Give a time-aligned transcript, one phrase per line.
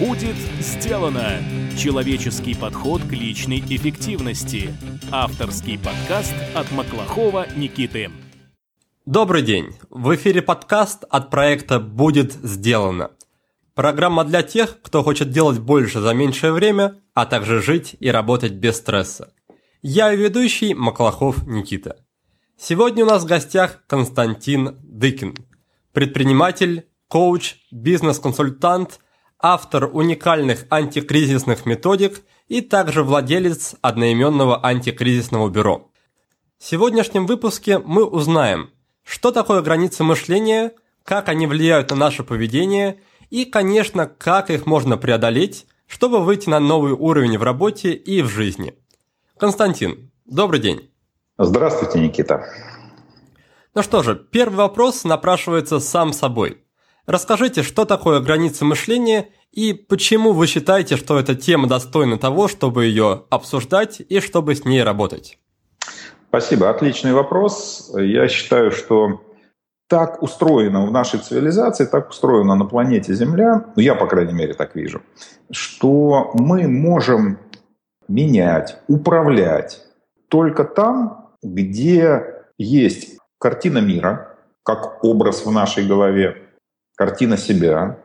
[0.00, 1.42] Будет сделано!
[1.76, 4.74] Человеческий подход к личной эффективности.
[5.12, 8.10] Авторский подкаст от Маклахова Никиты.
[9.04, 9.74] Добрый день!
[9.90, 13.10] В эфире подкаст от проекта «Будет сделано».
[13.74, 18.52] Программа для тех, кто хочет делать больше за меньшее время, а также жить и работать
[18.52, 19.34] без стресса.
[19.82, 22.02] Я ведущий Маклахов Никита.
[22.56, 25.36] Сегодня у нас в гостях Константин Дыкин,
[25.92, 28.98] предприниматель, коуч, бизнес-консультант,
[29.42, 35.90] автор уникальных антикризисных методик и также владелец одноименного антикризисного бюро.
[36.58, 38.70] В сегодняшнем выпуске мы узнаем,
[39.02, 40.72] что такое границы мышления,
[41.04, 43.00] как они влияют на наше поведение
[43.30, 48.28] и, конечно, как их можно преодолеть, чтобы выйти на новый уровень в работе и в
[48.28, 48.74] жизни.
[49.38, 50.90] Константин, добрый день.
[51.38, 52.44] Здравствуйте, Никита.
[53.74, 56.62] Ну что же, первый вопрос напрашивается сам собой.
[57.10, 62.84] Расскажите, что такое границы мышления и почему вы считаете, что эта тема достойна того, чтобы
[62.84, 65.36] ее обсуждать и чтобы с ней работать?
[66.28, 67.90] Спасибо, отличный вопрос.
[67.96, 69.22] Я считаю, что
[69.88, 74.54] так устроено в нашей цивилизации, так устроено на планете Земля, ну я, по крайней мере,
[74.54, 75.02] так вижу,
[75.50, 77.40] что мы можем
[78.06, 79.82] менять, управлять
[80.28, 86.46] только там, где есть картина мира, как образ в нашей голове,
[87.00, 87.96] картина себя.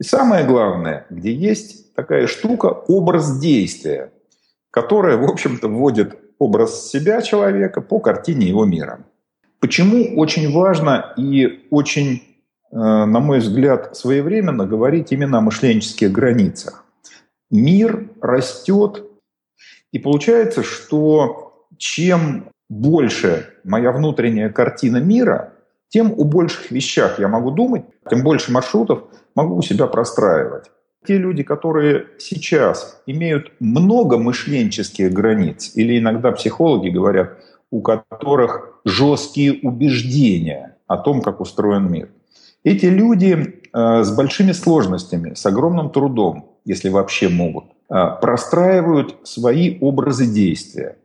[0.00, 4.10] И самое главное, где есть такая штука, образ действия,
[4.70, 9.04] которая, в общем-то, вводит образ себя человека по картине его мира.
[9.60, 12.22] Почему очень важно и очень,
[12.70, 16.86] э, на мой взгляд, своевременно говорить именно о мышленческих границах?
[17.50, 19.04] Мир растет,
[19.92, 25.51] и получается, что чем больше моя внутренняя картина мира,
[25.92, 29.04] тем у больших вещах я могу думать, тем больше маршрутов
[29.34, 30.70] могу у себя простраивать.
[31.06, 37.38] Те люди, которые сейчас имеют много мышленческих границ, или иногда психологи говорят,
[37.70, 42.08] у которых жесткие убеждения о том, как устроен мир.
[42.64, 49.78] Эти люди э, с большими сложностями, с огромным трудом, если вообще могут, э, простраивают свои
[49.80, 50.96] образы действия.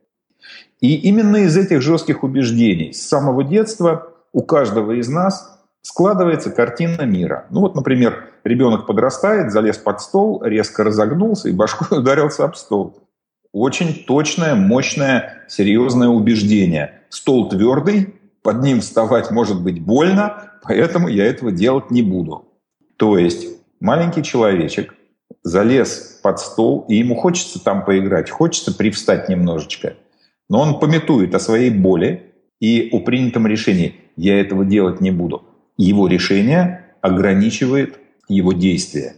[0.80, 7.04] И именно из этих жестких убеждений с самого детства у каждого из нас складывается картина
[7.04, 7.46] мира.
[7.50, 12.98] Ну вот, например, ребенок подрастает, залез под стол, резко разогнулся и башкой ударился об стол.
[13.54, 17.02] Очень точное, мощное, серьезное убеждение.
[17.10, 22.46] Стол твердый, под ним вставать может быть больно, поэтому я этого делать не буду.
[22.98, 23.48] То есть
[23.80, 24.94] маленький человечек
[25.44, 29.94] залез под стол, и ему хочется там поиграть, хочется привстать немножечко–
[30.50, 35.44] но он пометует о своей боли и о принятом решении «я этого делать не буду».
[35.78, 39.16] Его решение ограничивает его действия.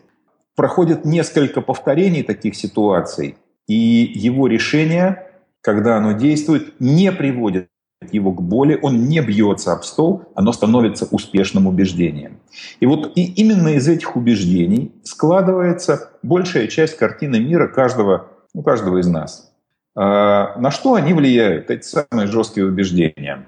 [0.55, 5.27] Проходит несколько повторений таких ситуаций, и его решение,
[5.61, 7.69] когда оно действует, не приводит
[8.11, 12.39] его к боли, он не бьется об стол, оно становится успешным убеждением.
[12.79, 18.99] И вот и именно из этих убеждений складывается большая часть картины мира каждого, ну, каждого
[18.99, 19.47] из нас–
[20.01, 23.47] а, на что они влияют, эти самые жесткие убеждения?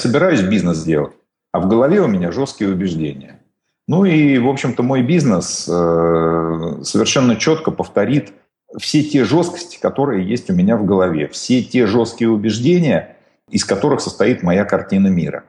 [0.00, 1.12] Собираюсь бизнес делать,
[1.52, 3.40] а в голове у меня жесткие убеждения.
[3.86, 8.32] Ну и, в общем-то, мой бизнес э, совершенно четко повторит
[8.78, 13.16] все те жесткости, которые есть у меня в голове, все те жесткие убеждения,
[13.50, 15.44] из которых состоит моя картина мира.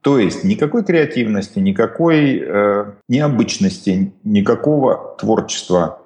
[0.00, 6.00] То есть никакой креативности, никакой э, необычности, никакого творчества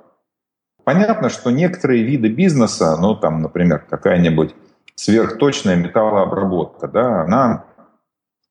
[0.84, 4.54] Понятно, что некоторые виды бизнеса, ну там, например, какая-нибудь
[4.94, 7.64] сверхточная металлообработка, да, она,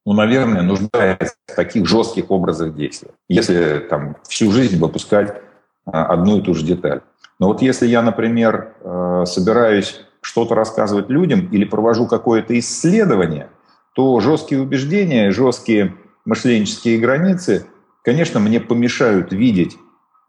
[0.10, 3.12] ну, наверное, нуждается в таких жестких образах действия.
[3.28, 5.42] Если там всю жизнь выпускать
[5.86, 7.02] а, одну и ту же деталь.
[7.40, 13.50] Но вот если я, например, э, собираюсь что-то рассказывать людям или провожу какое-то исследование,
[13.94, 15.96] то жесткие убеждения, жесткие
[16.26, 17.66] мышленческие границы,
[18.04, 19.78] конечно, мне помешают видеть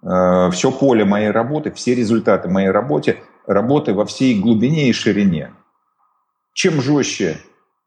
[0.03, 5.53] Э, все поле моей работы, все результаты моей работы, работы во всей глубине и ширине.
[6.53, 7.38] Чем жестче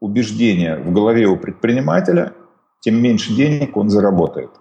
[0.03, 2.33] убеждения в голове у предпринимателя,
[2.79, 4.51] тем меньше денег он заработает.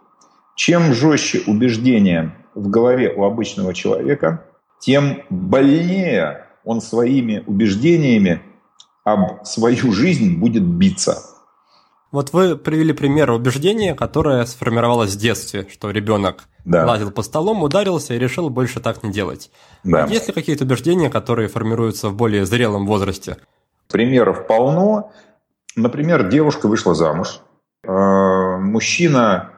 [0.54, 4.44] Чем жестче убеждения в голове у обычного человека,
[4.80, 8.42] тем больнее он своими убеждениями
[9.04, 11.18] об свою жизнь будет биться–
[12.12, 16.86] вот вы привели пример убеждения, которое сформировалось в детстве, что ребенок да.
[16.86, 19.50] лазил по столом, ударился и решил больше так не делать.
[19.82, 20.04] Да.
[20.04, 23.38] Есть ли какие-то убеждения, которые формируются в более зрелом возрасте?
[23.90, 25.10] Примеров полно.
[25.76, 27.40] Например, девушка вышла замуж,
[27.84, 29.50] э, мужчина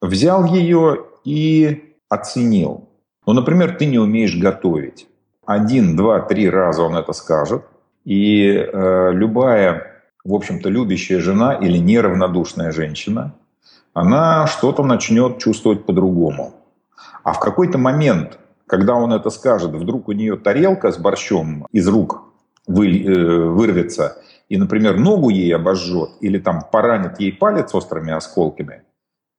[0.00, 2.88] взял ее и оценил.
[3.26, 5.06] Ну, например, ты не умеешь готовить.
[5.46, 7.64] Один, два, три раза он это скажет,
[8.04, 13.34] и э, любая, в общем-то, любящая жена или неравнодушная женщина,
[13.94, 16.54] она что-то начнет чувствовать по-другому.
[17.22, 21.86] А в какой-то момент, когда он это скажет, вдруг у нее тарелка с борщом из
[21.88, 22.22] рук
[22.68, 24.16] э, вырвется,
[24.52, 28.82] и, например, ногу ей обожжет, или там поранит ей палец острыми осколками,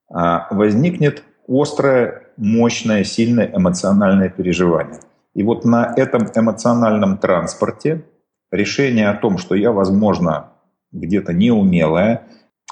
[0.10, 5.00] э, возникнет острое, мощное, сильное эмоциональное переживание.
[5.36, 8.04] И вот на этом эмоциональном транспорте
[8.51, 10.54] решение о том, что я, возможно,
[10.92, 12.24] где-то неумелая,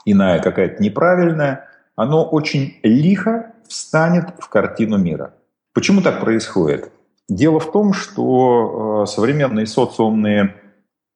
[0.05, 1.65] иная какая-то неправильная,
[1.95, 5.35] оно очень лихо встанет в картину мира.
[5.75, 6.91] Почему так происходит?
[7.29, 10.55] Дело в том, что э, современные социумные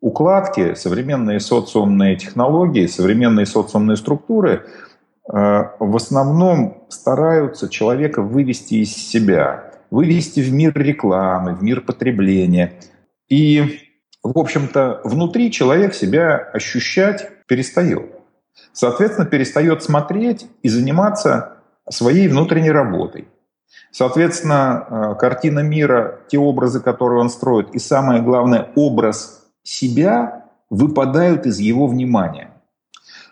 [0.06, 9.72] укладки, современные социумные технологии, современные социумные структуры э, в основном стараются человека вывести из себя,
[9.90, 12.74] вывести в мир рекламы, в мир потребления.
[13.30, 13.80] И,
[14.22, 18.06] в общем-то, внутри человек себя ощущать перестает.
[18.74, 21.57] Соответственно, перестает смотреть и заниматься
[21.90, 23.28] своей внутренней работой.
[23.90, 31.46] Соответственно, э, картина мира, те образы, которые он строит, и самое главное, образ себя выпадают
[31.46, 32.52] из его внимания.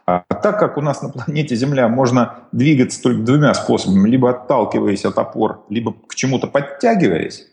[0.05, 5.05] А так как у нас на планете Земля можно двигаться только двумя способами, либо отталкиваясь
[5.05, 7.47] от опор, либо к чему-то подтягиваясь,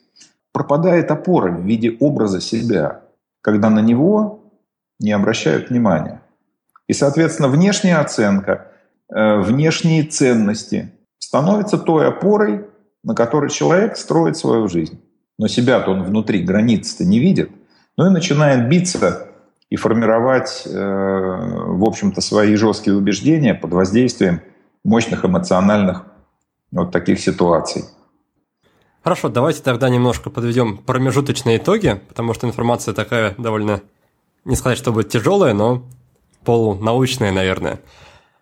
[0.53, 3.03] пропадает опора в виде образа себя,
[3.41, 4.53] когда на него
[4.99, 6.23] не обращают внимания.
[6.89, 8.73] И, соответственно, внешняя оценка,
[9.09, 12.67] э, внешние ценности становятся той опорой,
[13.05, 15.01] на которой человек строит свою жизнь.
[15.39, 17.51] Но себя-то он внутри границ-то не видит,
[18.01, 19.29] ну и начинает биться
[19.69, 24.41] и формировать, э, в общем-то, свои жесткие убеждения под воздействием
[24.85, 26.07] мощных эмоциональных
[26.73, 27.85] вот таких ситуаций.
[29.05, 33.83] Хорошо, давайте тогда немножко подведем промежуточные итоги, потому что информация такая довольно,
[34.47, 35.83] не сказать, чтобы тяжелая, но
[36.47, 37.81] полунаучная, наверное.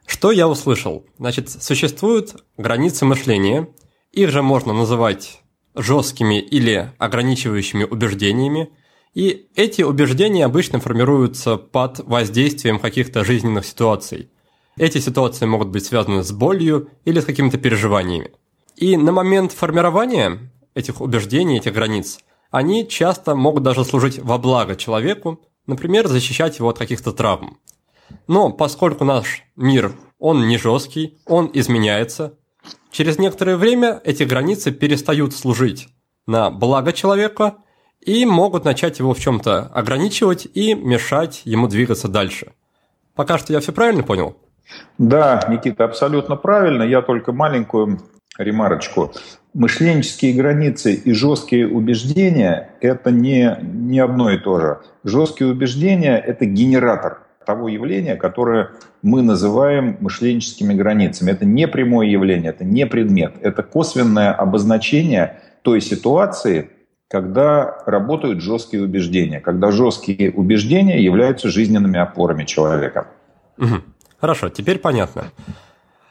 [0.06, 1.04] Что я услышал?
[1.19, 3.66] Значит, существуют границы мышления,
[4.12, 5.43] их же можно называть
[5.75, 8.70] жесткими или ограничивающими убеждениями,
[9.14, 14.31] и эти убеждения обычно формируются под воздействием каких-то жизненных ситуаций.
[14.76, 18.32] Эти ситуации могут быть связаны с болью или с какими-то переживаниями.
[18.76, 22.20] И на момент формирования этих убеждений, этих границ,
[22.50, 27.58] они часто могут даже служить во благо человеку, например, защищать его от каких-то травм.
[28.26, 32.38] Но поскольку наш мир, он не жесткий, он изменяется,
[32.90, 35.88] через некоторое время эти границы перестают служить
[36.26, 37.56] на благо человека–
[38.00, 42.52] и могут начать его в чем-то ограничивать и мешать ему двигаться дальше.
[43.14, 44.36] Пока что я все правильно понял?
[44.98, 46.82] Да, Никита, абсолютно правильно.
[46.82, 48.00] Я только маленькую
[48.38, 49.12] ремарочку.
[49.54, 54.78] Мышленческие границы и жесткие убеждения– это не, не одно и то же.
[55.04, 58.72] Жесткие убеждения– это генератор того явления, которое
[59.02, 61.30] мы называем мышленческими границами.
[61.30, 63.34] Это не прямое явление, это не предмет.
[63.40, 66.70] Это косвенное обозначение той ситуации,
[67.08, 73.08] когда работают жесткие убеждения, когда жесткие убеждения являются жизненными опорами человека.
[73.56, 73.82] Угу.
[74.20, 75.32] Хорошо, теперь понятно.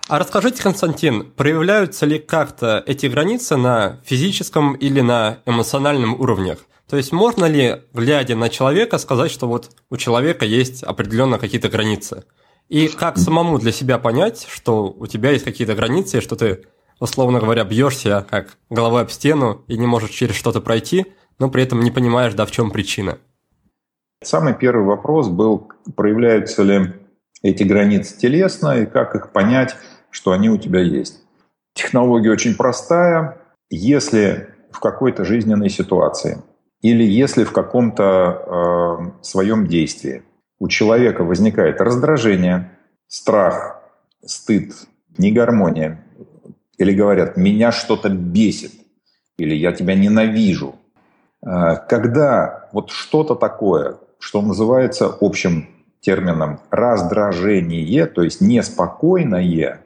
[0.09, 6.59] А расскажите, Константин, проявляются ли как-то эти границы на физическом или на эмоциональном уровнях?
[6.89, 11.67] То есть можно ли, глядя на человека, сказать, что вот у человека есть определенно какие-то
[11.67, 12.23] границы?
[12.69, 16.63] И как самому для себя понять, что у тебя есть какие-то границы, что ты
[16.99, 21.63] условно говоря, бьешься как головой об стену и не можешь через что-то пройти, но при
[21.63, 23.19] этом не понимаешь, да, в чем причина.
[24.23, 26.93] Самый первый вопрос был, проявляются ли
[27.43, 29.75] эти границы телесно и как их понять,
[30.09, 31.21] что они у тебя есть.
[31.73, 33.39] Технология очень простая.
[33.69, 36.41] Если в какой-то жизненной ситуации
[36.81, 40.23] или если в каком-то э, своем действии
[40.59, 42.71] у человека возникает раздражение,
[43.07, 43.81] страх,
[44.25, 44.73] стыд,
[45.17, 46.03] негармония,
[46.77, 48.71] или говорят, меня что-то бесит,
[49.37, 50.75] или я тебя ненавижу.
[51.43, 55.69] А, когда вот что-то такое, что называется общим
[55.99, 59.81] термином раздражение, то есть неспокойное,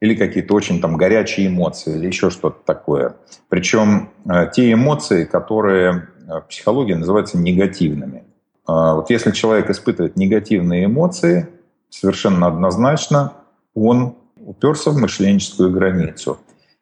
[0.00, 3.16] или какие-то очень там горячие эмоции, или еще что-то такое.
[3.48, 8.24] Причем а, те эмоции, которые в психологии называются негативными.
[8.66, 11.50] Вот если человек испытывает негативные эмоции,
[11.90, 13.34] совершенно однозначно
[13.74, 16.38] он уперся в мышленческую границу.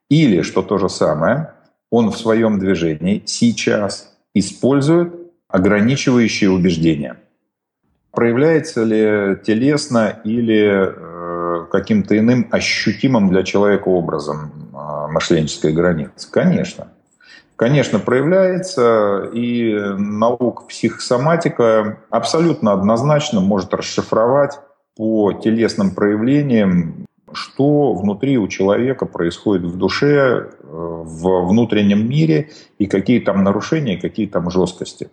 [0.08, 1.54] Или, что то же самое,
[1.90, 5.14] он в своем движении сейчас использует
[5.48, 7.16] ограничивающие убеждения.
[8.10, 16.30] Проявляется ли телесно или э, каким-то иным ощутимым для человека образом э, мышленческой границы?
[16.30, 16.88] Конечно.
[17.56, 24.58] конечно, проявляется, и наука психосоматика абсолютно однозначно может расшифровать
[24.96, 32.86] по телесным проявлениям, что внутри у человека происходит в душе, э, в внутреннем мире, и
[32.86, 35.10] какие там нарушения, какие там жесткости.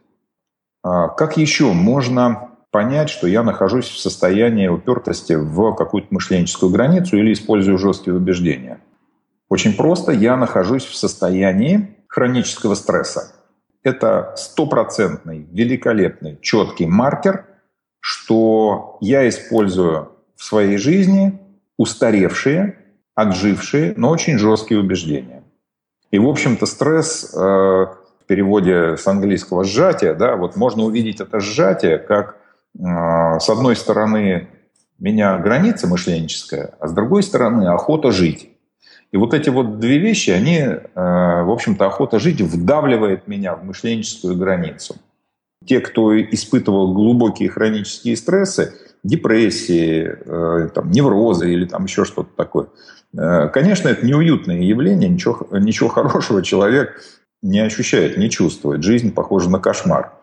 [0.83, 7.17] А как еще можно понять, что я нахожусь в состоянии упертости в какую-то мышленческую границу
[7.17, 8.79] или использую жесткие убеждения?
[9.49, 13.33] Очень просто, я нахожусь в состоянии хронического стресса.
[13.83, 17.45] Это стопроцентный, великолепный, четкий маркер,
[17.99, 21.39] что я использую в своей жизни
[21.79, 22.75] устаревшие,
[23.15, 25.43] отжившие, но очень жесткие убеждения.
[26.11, 31.39] И, в общем-то, стресс э, в переводе с английского «сжатие», да, вот можно увидеть это
[31.39, 32.35] сжатие как,
[32.77, 34.49] э, с одной стороны,
[34.99, 38.49] меня граница мышленческая, а с другой стороны, охота жить.
[39.13, 43.63] И вот эти вот две вещи, они, э, в общем-то, охота жить вдавливает меня в
[43.63, 44.97] мышленческую границу.
[45.65, 52.67] Те, кто испытывал глубокие хронические стрессы, депрессии, э, там, неврозы или там еще что-то такое,
[53.17, 57.01] э, конечно, это неуютное явление, ничего, ничего хорошего человек
[57.41, 58.83] не ощущает, не чувствует.
[58.83, 60.13] Жизнь похожа на кошмар.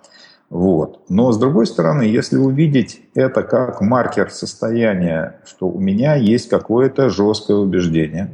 [0.49, 1.01] Вот.
[1.09, 7.11] Но с другой стороны, если увидеть это как маркер состояния, что у меня есть какое-то
[7.11, 8.31] жесткое убеждение,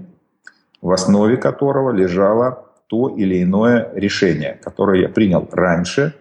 [0.83, 6.15] в основе которого лежало то или иное решение, которое я принял раньше,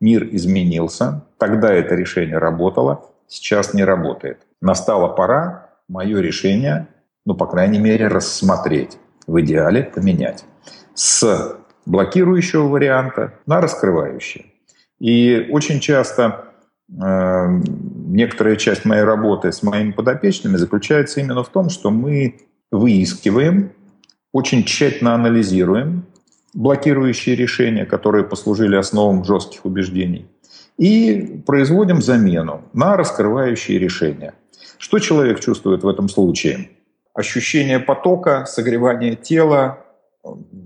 [0.00, 4.46] мир изменился, тогда это решение работало, сейчас не работает.
[4.60, 6.88] Настала пора мое решение,
[7.24, 10.44] ну, по крайней мере, рассмотреть, в идеале поменять.
[10.94, 14.52] С блокирующего варианта на раскрывающий.
[14.98, 16.52] И очень часто
[16.88, 17.60] э,
[18.06, 22.40] некоторая часть моей работы с моими подопечными заключается именно в том, что мы
[22.70, 23.72] выискиваем
[24.32, 26.06] очень тщательно анализируем
[26.56, 30.26] блокирующие решения, которые послужили основам жестких убеждений,
[30.78, 34.34] и производим замену на раскрывающие решения.
[34.78, 36.70] Что человек чувствует в этом случае?
[37.14, 39.78] Ощущение потока, согревание тела,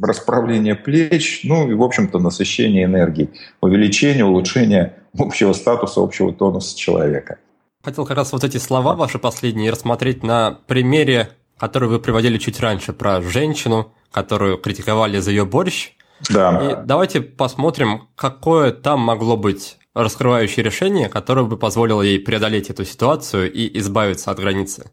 [0.02, 7.38] расправление плеч, ну и, в общем-то, насыщение энергии, увеличение, улучшение общего статуса, общего тонуса человека.
[7.84, 12.58] Хотел как раз вот эти слова ваши последние рассмотреть на примере который вы приводили чуть
[12.58, 15.92] раньше про женщину, которую критиковали за ее борщ.
[16.30, 16.58] Да.
[16.58, 22.84] И давайте посмотрим, какое там могло быть раскрывающее решение, которое бы позволило ей преодолеть эту
[22.84, 24.90] ситуацию и избавиться от границы.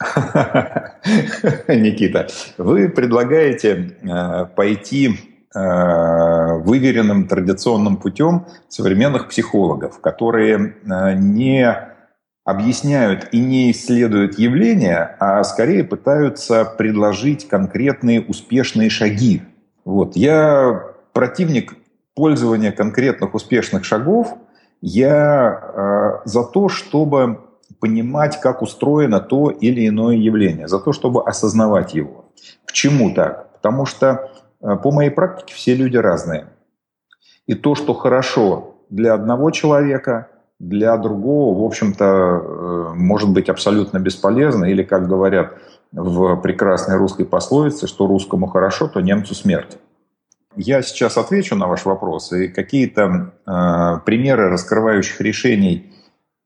[1.68, 5.18] Никита, вы предлагаете э, пойти
[5.54, 11.88] э, выверенным традиционным путем современных психологов, которые э, не
[12.44, 19.42] объясняют и не исследуют явления, а скорее пытаются предложить конкретные успешные шаги.
[19.84, 20.16] Вот.
[20.16, 21.74] Я противник
[22.18, 24.36] пользования конкретных успешных шагов.
[24.80, 27.38] Я э, за то, чтобы
[27.78, 32.24] понимать, как устроено то или иное явление, за то, чтобы осознавать его.
[32.66, 33.52] Почему так?
[33.52, 36.48] Потому что э, по моей практике все люди разные.
[37.46, 40.26] И то, что хорошо для одного человека–
[40.58, 44.64] для другого, в общем-то, э, может быть абсолютно бесполезно.
[44.64, 45.54] Или, как говорят
[45.92, 49.78] в прекрасной русской пословице, что русскому хорошо, то немцу смерть.
[50.58, 55.92] Я сейчас отвечу на ваш вопрос и какие-то э, примеры раскрывающих решений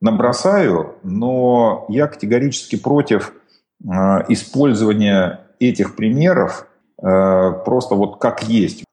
[0.02, 3.88] набросаю, но я категорически против э,
[4.28, 6.66] использования этих примеров
[7.02, 8.84] э, просто вот как есть.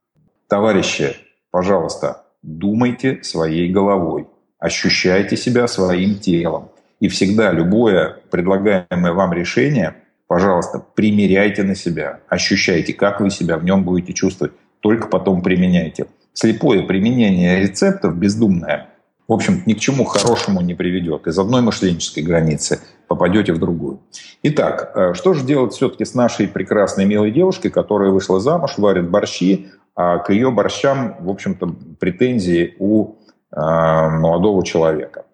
[0.48, 1.18] Товарищи,
[1.52, 4.28] пожалуйста, думайте своей головой
[4.60, 6.70] ощущайте себя своим телом.
[7.00, 9.96] И всегда любое предлагаемое вам решение,
[10.28, 16.08] пожалуйста, примеряйте на себя, ощущайте, как вы себя в нем будете чувствовать, только потом применяйте.
[16.34, 18.90] Слепое применение рецептов, бездумное,
[19.28, 21.28] в общем, ни к чему хорошему не приведет.
[21.28, 24.00] Из одной мышленческой границы попадете в другую.
[24.42, 29.10] Итак, э, что же делать все-таки с нашей прекрасной милой девушкой, которая вышла замуж, варит
[29.10, 33.20] борщи, а к ее борщам, в общем-то, претензии у
[33.52, 35.26] Э, молодого человека.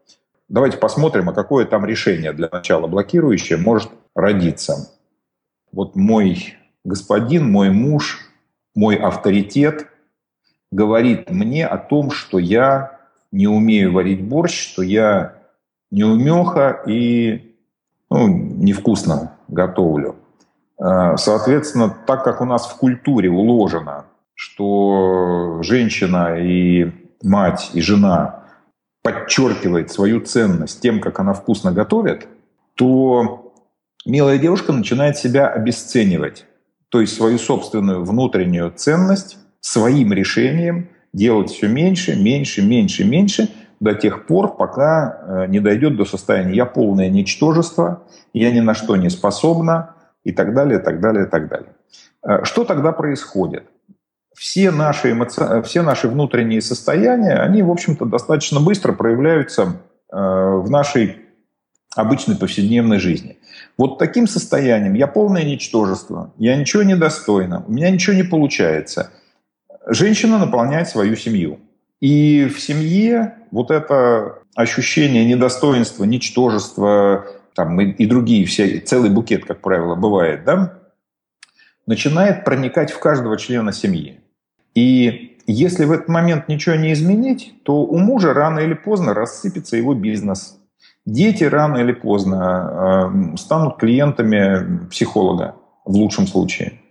[0.48, 4.90] Давайте посмотрим, а какое там решение для начала блокирующее может родиться.
[5.74, 6.54] Вот мой
[6.86, 8.22] господин, мой муж,
[8.76, 9.88] мой авторитет
[10.72, 13.00] говорит мне о том, что я
[13.32, 15.34] не умею варить борщ, что я
[15.92, 17.56] неумеха и
[18.10, 20.16] ну, невкусно готовлю.
[20.78, 26.92] Э, соответственно, так как у нас в культуре уложено, что женщина и
[27.24, 28.44] мать и жена
[29.02, 32.28] подчеркивает свою ценность тем, как она вкусно готовит,
[32.76, 33.54] то
[34.06, 36.46] милая девушка начинает себя обесценивать,
[36.90, 43.50] то есть свою собственную внутреннюю ценность, своим решением делать все меньше, меньше, меньше, меньше
[43.80, 48.74] до тех пор, пока э, не дойдет до состояния «я полное ничтожество», «я ни на
[48.74, 51.70] что не способна» и так далее, так далее, так далее.
[52.24, 53.64] Э, что тогда происходит?
[54.36, 55.62] Все наши, эмоци...
[55.64, 59.78] все наши внутренние состояния, они, в общем-то, достаточно быстро проявляются
[60.12, 61.25] э, в нашей
[61.96, 63.38] обычной повседневной жизни.
[63.78, 69.12] Вот таким состоянием я полное ничтожество, я ничего не достойна, у меня ничего не получается.
[69.88, 71.60] Женщина наполняет свою семью.
[72.02, 77.26] И в семье вот это ощущение недостоинства, ничтожества,
[77.56, 80.80] там, и, и другие все, целый букет, как правило, бывает, да,
[81.88, 84.20] начинает проникать в каждого члена семьи.
[84.74, 89.78] И если в этот момент ничего не изменить, то у мужа рано или поздно рассыпется
[89.78, 90.60] его бизнес.
[91.06, 96.82] Дети рано или поздно э, станут клиентами психолога, в лучшем случае.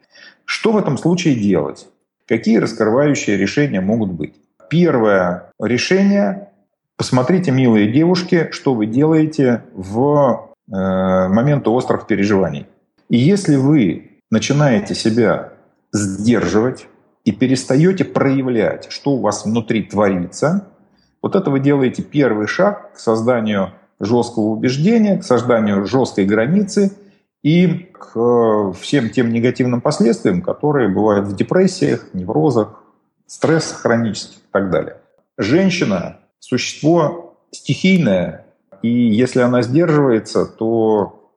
[0.45, 1.89] Что в этом случае делать?
[2.27, 4.35] Какие раскрывающие решения могут быть?
[4.71, 6.49] Первое решение–
[6.97, 10.73] посмотрите, милые девушки, что вы делаете в э,
[11.29, 12.67] момент острых переживаний.
[13.09, 15.53] И если вы начинаете себя
[15.93, 16.87] сдерживать
[17.25, 20.69] и перестаете проявлять, что у вас внутри творится,
[21.21, 26.93] вот это вы делаете первый шаг к созданию жесткого убеждения, к созданию жесткой границы
[27.43, 32.83] и к всем тем негативным последствиям, которые бывают в депрессиях, неврозах,
[33.27, 34.97] стрессах хронических и так далее.
[35.37, 38.47] Женщина– существо стихийное,
[38.83, 41.31] и если она сдерживается, то,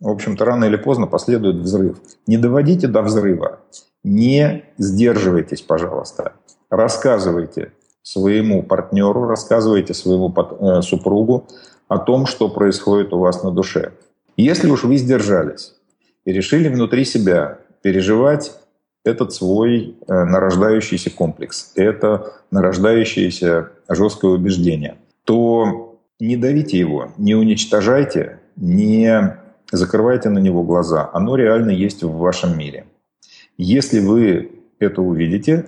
[0.00, 1.98] в общем-то, рано или поздно последует взрыв.
[2.26, 3.60] Не доводите до взрыва,
[4.02, 6.32] не сдерживайтесь, пожалуйста.
[6.70, 7.72] Рассказывайте
[8.02, 11.48] своему партнеру, рассказывайте своему э, супругу
[11.88, 13.92] о том, что происходит у вас на душе.
[14.36, 15.74] Если уж вы сдержались
[16.24, 18.52] и решили внутри себя переживать
[19.04, 28.40] этот свой э, нарождающийся комплекс, это нарождающееся жесткое убеждение, то не давите его, не уничтожайте,
[28.56, 29.38] не
[29.70, 31.08] закрывайте на него глаза.
[31.12, 32.86] Оно реально есть в вашем мире.
[33.58, 35.66] Если вы это увидите,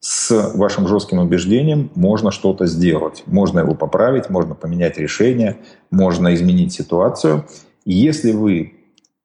[0.00, 3.22] с вашим жестким убеждением можно что-то сделать.
[3.26, 5.58] Можно его поправить, можно поменять решение,
[5.90, 7.46] можно изменить ситуацию.
[7.84, 8.74] Если вы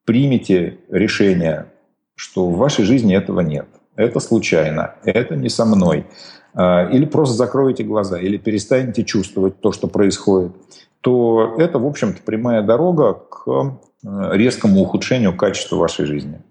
[0.06, 1.68] примете решение
[2.16, 3.68] что в вашей жизни этого нет.
[3.96, 6.06] Это случайно, это не со мной.
[6.54, 10.54] А, или просто закроете глаза, или перестанете чувствовать то, что происходит,
[11.02, 16.42] то это, в общем-то, прямая дорога к э, резкому ухудшению качества вашей жизни.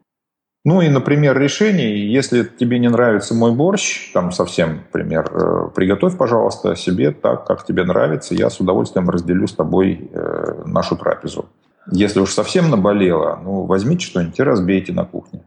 [0.64, 6.16] Ну и, например, решение, если тебе не нравится мой борщ, там совсем, например, э, приготовь,
[6.16, 11.50] пожалуйста, себе так, как тебе нравится, я с удовольствием разделю с тобой э, нашу трапезу.
[11.92, 15.42] Если уж совсем наболело, ну, возьмите что-нибудь и разбейте на кухне.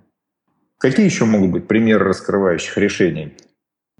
[0.77, 3.33] Какие еще могут быть примеры раскрывающих решений?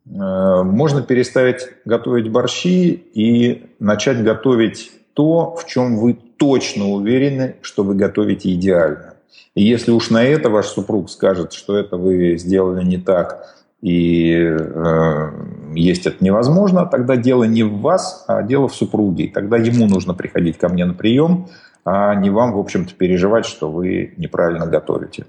[0.06, 7.84] Э, можно переставить готовить борщи и начать готовить то, в чем вы точно уверены, что
[7.84, 9.17] вы готовите идеально.
[9.56, 14.34] И если уж на это ваш супруг скажет, что это вы сделали не так, и
[14.34, 15.32] э,
[15.76, 19.26] есть это невозможно, тогда дело не в вас, а дело в супруге.
[19.26, 21.48] И тогда ему нужно приходить ко мне на прием,
[21.86, 25.26] а не вам, в общем-то, переживать, что вы неправильно готовите.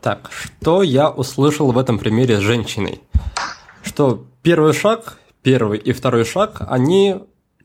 [0.00, 3.00] Так, что я услышал в этом примере с женщиной?
[3.82, 7.16] Что первый шаг, первый и второй шаг, они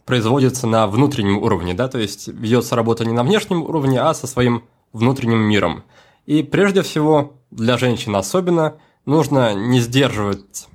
[0.05, 4.27] производятся на внутреннем уровне, да, то есть ведется работа не на внешнем уровне, а со
[4.27, 5.83] своим внутренним миром.
[6.25, 10.67] И прежде всего, для женщин особенно, нужно не сдерживать,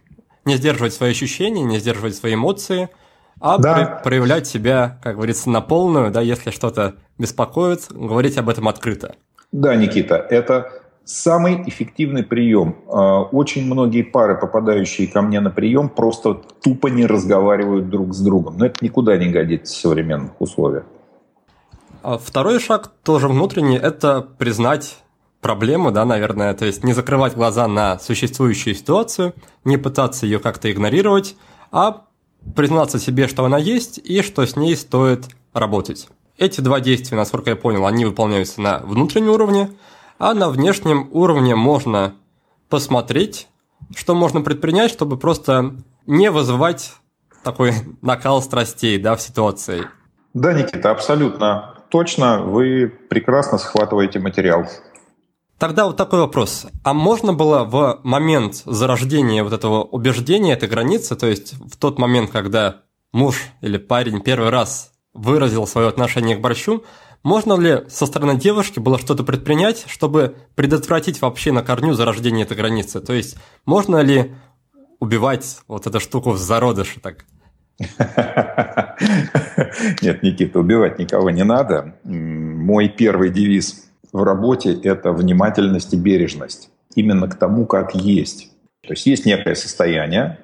[0.45, 2.89] не сдерживать свои ощущения, не сдерживать свои эмоции,
[3.41, 4.01] а да.
[4.03, 9.15] проявлять себя, как говорится, на полную, да, если что-то беспокоит, говорить об этом открыто.
[9.53, 10.78] Да, Никита, это
[11.09, 12.77] Самый эффективный прием.
[12.87, 18.21] А, очень многие пары, попадающие ко мне на прием, просто тупо не разговаривают друг с
[18.21, 18.59] другом.
[18.59, 20.85] Но это никуда не годится в современных условиях.
[22.03, 24.99] А второй шаг, тоже внутренний, это признать
[25.41, 29.33] проблему, да, наверное, то есть не закрывать глаза на существующую ситуацию,
[29.65, 31.37] не пытаться ее как-то игнорировать,
[31.73, 32.03] а
[32.55, 36.11] признаться себе, что она есть и что с ней стоит работать.
[36.37, 39.71] Эти два действия, насколько я понял, они выполняются на внутреннем уровне–
[40.19, 42.15] а на внешнем уровне можно
[42.69, 43.49] посмотреть,
[43.97, 45.77] что можно предпринять, чтобы просто
[46.07, 46.93] не вызывать
[47.43, 49.87] такой накал страстей да, в ситуации.
[50.35, 52.43] Да, Никита, абсолютно точно.
[52.43, 54.67] Вы прекрасно схватываете материал.
[55.59, 56.67] Тогда вот такой вопрос.
[56.85, 61.99] А можно было в момент зарождения вот этого убеждения, этой границы, то есть в тот
[61.99, 66.85] момент, когда муж или парень первый раз выразил свое отношение к борщу,
[67.23, 72.57] Можно ли со стороны девушки было что-то предпринять, чтобы предотвратить вообще на корню зарождение этой
[72.57, 73.01] границы?
[73.01, 74.35] То есть можно ли
[75.01, 77.25] убивать вот эту штуку в зародыше так?
[80.03, 81.95] Нет, Никита, убивать никого не надо.
[82.05, 86.71] Мой первый девиз в работе– это внимательность и бережность.
[86.95, 88.51] Именно к тому, как есть.
[88.83, 90.39] То есть есть некое состояние,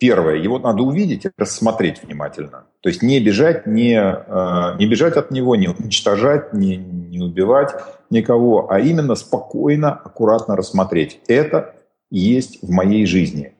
[0.00, 2.64] Первое, его надо увидеть и рассмотреть внимательно.
[2.82, 7.74] То есть не бежать, не, э, не бежать от него, не уничтожать, не, не убивать
[8.08, 11.20] никого, а именно спокойно, аккуратно рассмотреть.
[11.28, 11.74] Это
[12.10, 13.52] есть в моей жизни.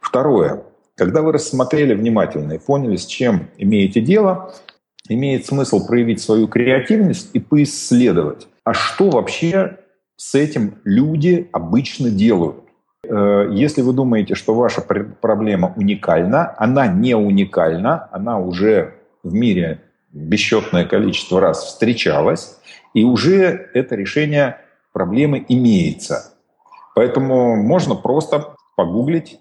[0.00, 0.64] Второе,
[0.96, 4.52] когда вы рассмотрели внимательно и поняли, с чем имеете дело,
[5.08, 9.78] имеет смысл проявить свою креативность и поисследовать, а что вообще
[10.16, 12.63] с этим люди обычно делают.
[13.08, 19.82] Э, если вы думаете, что ваша проблема уникальна, она не уникальна, она уже в мире
[20.12, 22.58] бесчетное количество раз встречалась,
[22.94, 24.58] и уже это решение
[24.92, 26.34] проблемы имеется.
[26.94, 29.40] Поэтому можно просто погуглить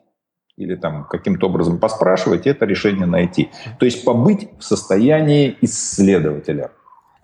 [0.57, 3.49] или там каким-то образом поспрашивать, это решение найти.
[3.79, 6.71] То есть побыть в состоянии исследователя.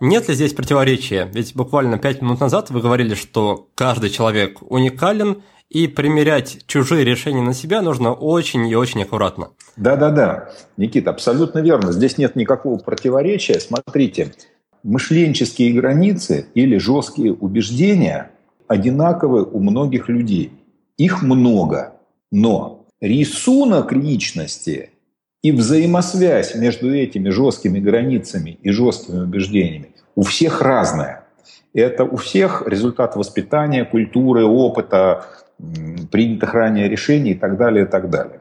[0.00, 1.28] Нет ли здесь противоречия?
[1.32, 7.42] Ведь буквально пять минут назад вы говорили, что каждый человек уникален, и примерять чужие решения
[7.42, 9.50] на себя нужно очень и очень аккуратно.
[9.76, 11.92] Да-да-да, Никита, абсолютно верно.
[11.92, 13.60] Здесь нет никакого противоречия.
[13.60, 14.34] Смотрите,
[14.82, 18.32] мышленческие границы или жесткие убеждения
[18.66, 20.52] одинаковы у многих людей.
[20.96, 21.94] Их много,
[22.32, 24.90] но рисунок личности
[25.42, 31.24] и взаимосвязь между этими жесткими границами и жесткими убеждениями у всех разная.
[31.72, 35.26] Это у всех результат воспитания, культуры, опыта,
[36.10, 38.40] принятых ранее решений и так далее, и так далее.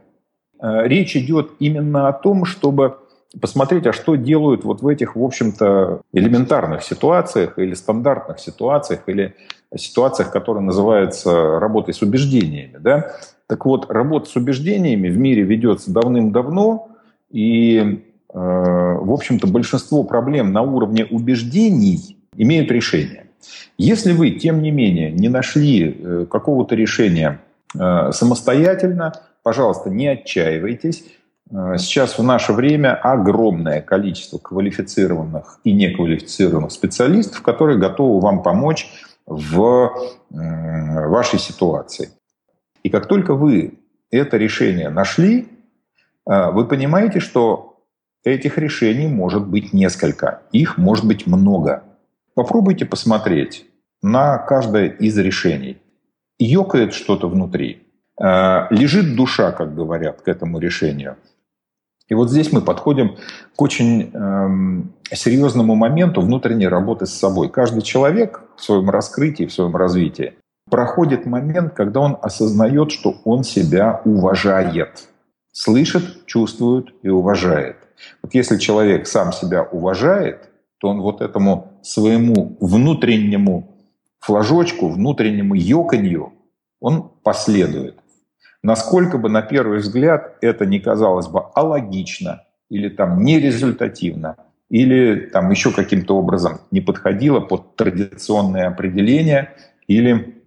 [0.61, 2.97] Э, речь идет именно о том, чтобы
[3.39, 9.35] посмотреть, а что делают вот в этих, в общем-то, элементарных ситуациях или стандартных ситуациях, или
[9.75, 12.77] ситуациях, которые называются работой с убеждениями.
[12.79, 13.11] Да?
[13.47, 16.87] Так вот, работа с убеждениями в мире ведется давным-давно,
[17.29, 23.29] и, в общем-то, большинство проблем на уровне убеждений имеют решение.
[23.77, 27.39] Если вы, тем не менее, не нашли э, какого-то решения
[27.73, 29.13] э, самостоятельно,
[29.43, 31.05] пожалуйста, не отчаивайтесь.
[31.51, 38.89] Э, сейчас в наше время огромное количество квалифицированных и неквалифицированных специалистов, которые готовы вам помочь
[39.25, 39.91] в
[40.29, 42.09] вашей ситуации.
[42.81, 45.47] И как только вы это решение нашли,
[46.25, 47.68] вы понимаете, что
[48.23, 51.83] этих решений может быть несколько, их может быть много–
[52.39, 53.65] Попробуйте посмотреть
[54.01, 55.81] на каждое из решений.
[56.37, 57.85] Ёкает что-то внутри.
[58.17, 61.17] Э, лежит душа, как говорят, к этому решению.
[62.07, 63.17] И вот здесь мы подходим
[63.57, 67.49] к очень эм, серьезному моменту внутренней работы с собой.
[67.49, 70.35] Каждый человек в своем раскрытии, в своем развитии
[70.71, 75.09] проходит момент, когда он осознает, что он себя уважает.
[75.51, 77.75] Слышит, чувствует и уважает.
[78.21, 83.75] Вот если человек сам себя уважает, то он вот этому своему внутреннему
[84.19, 86.33] флажочку, внутреннему ёканью,
[86.79, 87.99] он последует.
[88.63, 94.35] Насколько бы на первый взгляд это не казалось бы алогично или там нерезультативно,
[94.69, 99.55] или там еще каким-то образом не подходило под традиционные определения
[99.87, 100.43] или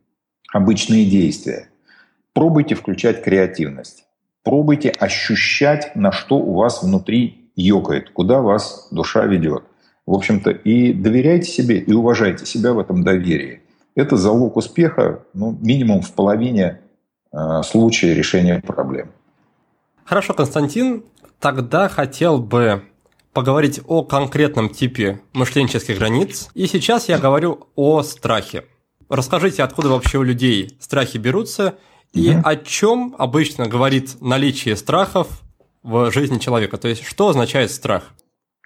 [0.53, 1.69] обычные действия.
[2.33, 4.05] Пробуйте включать креативность.
[4.43, 9.65] Пробуйте ощущать, на что у вас внутри ёкает, куда вас душа ведет.
[10.07, 13.61] В общем-то, и доверяйте себе, и уважайте себя в этом доверии.
[13.95, 16.81] Это залог успеха, ну, минимум в половине
[17.33, 19.11] э, случая решения проблем.
[20.05, 21.05] Хорошо, Константин,
[21.39, 22.83] тогда хотел бы
[23.33, 26.49] поговорить о конкретном типе мышленческих границ.
[26.55, 28.65] И сейчас я говорю о страхе.
[29.09, 31.75] Расскажите, откуда вообще у людей страхи берутся
[32.13, 32.41] и угу.
[32.45, 35.43] о чем обычно говорит наличие страхов
[35.83, 36.77] в жизни человека.
[36.77, 38.05] То есть, что означает страх?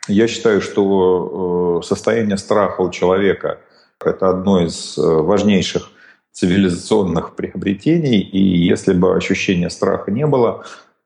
[0.08, 3.60] Я считаю, что э, состояние страха у человека–
[4.04, 5.90] это одно из э, важнейших
[6.32, 10.64] цивилизационных приобретений, и если бы ощущения страха не было,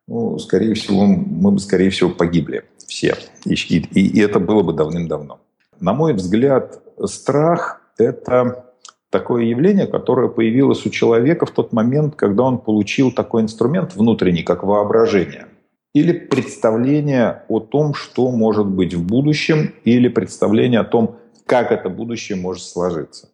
[0.09, 3.17] ну, скорее всего, мы бы, скорее всего, погибли все.
[3.45, 5.39] И, и, и это было бы давным-давно.
[5.79, 8.67] На мой взгляд, страх– это
[9.09, 14.43] такое явление, которое появилось у человека в тот момент, когда он получил такой инструмент внутренний,
[14.43, 15.47] как воображение
[15.95, 21.89] или представление о том, что может быть в будущем, или представление о том, как это
[21.89, 23.31] будущее может сложиться.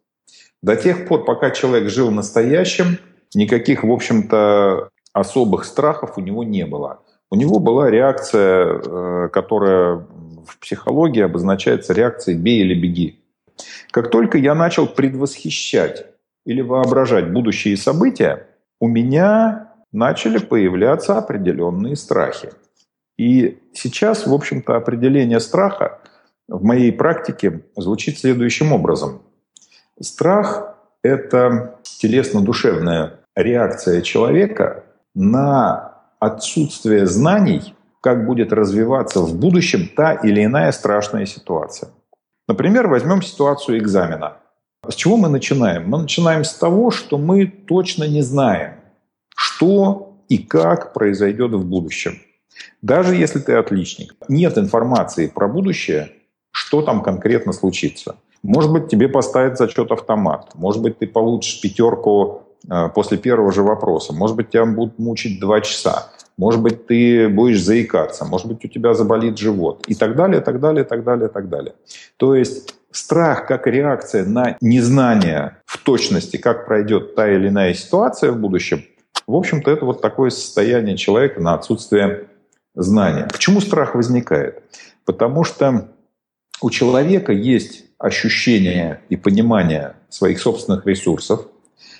[0.63, 2.97] До тех пор, пока человек жил настоящим,
[3.35, 7.01] никаких, в общем-то, особых страхов у него не было.
[7.29, 10.07] У него была реакция, э, которая
[10.47, 13.19] в психологии обозначается реакцией «бей или беги».
[13.91, 16.05] Как только я начал предвосхищать
[16.45, 18.47] или воображать будущие события,
[18.79, 22.51] у меня начали появляться определенные страхи.
[23.17, 25.99] И сейчас, в общем-то, определение страха
[26.47, 29.21] в моей практике звучит следующим образом.
[29.99, 34.83] Страх– это телесно-душевная реакция человека
[35.15, 41.89] на отсутствие знаний, как будет развиваться в будущем та или иная страшная ситуация.
[42.47, 44.37] Например, возьмем ситуацию экзамена.
[44.87, 45.89] С чего мы начинаем?
[45.89, 48.76] Мы начинаем с того, что мы точно не знаем,
[49.37, 52.19] что и как произойдет в будущем.
[52.81, 56.11] Даже если ты отличник, нет информации про будущее,
[56.51, 58.15] что там конкретно случится.
[58.41, 60.51] Может быть, тебе поставят зачет автомат.
[60.55, 64.13] Может быть, ты получишь пятерку э, после первого же вопроса.
[64.13, 66.09] Может быть, тебя будут мучить два часа.
[66.37, 68.25] Может быть, ты будешь заикаться.
[68.25, 69.83] Может быть, у тебя заболит живот.
[69.87, 71.73] И так далее, так далее, так далее, так далее.
[72.17, 78.31] То есть страх как реакция на незнание в точности, как пройдет та или иная ситуация
[78.31, 78.83] в будущем,
[79.27, 82.29] в общем-то, это вот такое состояние человека на отсутствие
[82.73, 83.27] знания.
[83.31, 84.63] Почему страх возникает?
[85.05, 85.89] Потому что
[86.61, 91.47] у человека есть ощущение и понимание своих собственных ресурсов,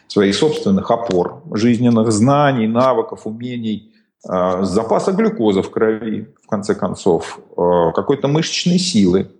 [0.07, 3.93] своих собственных опор, жизненных знаний, навыков, умений,
[4.25, 9.31] а, запаса глюкозы в крови, в конце концов, а, какой-то мышечной силы.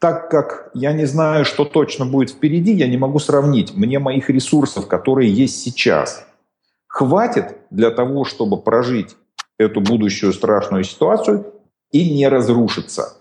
[0.00, 3.74] Так как я не знаю, что точно будет впереди, я не могу сравнить.
[3.74, 6.27] Мне моих ресурсов, которые есть сейчас,
[6.88, 9.16] хватит для того, чтобы прожить
[9.58, 11.52] эту будущую страшную ситуацию
[11.92, 13.14] и не разрушиться.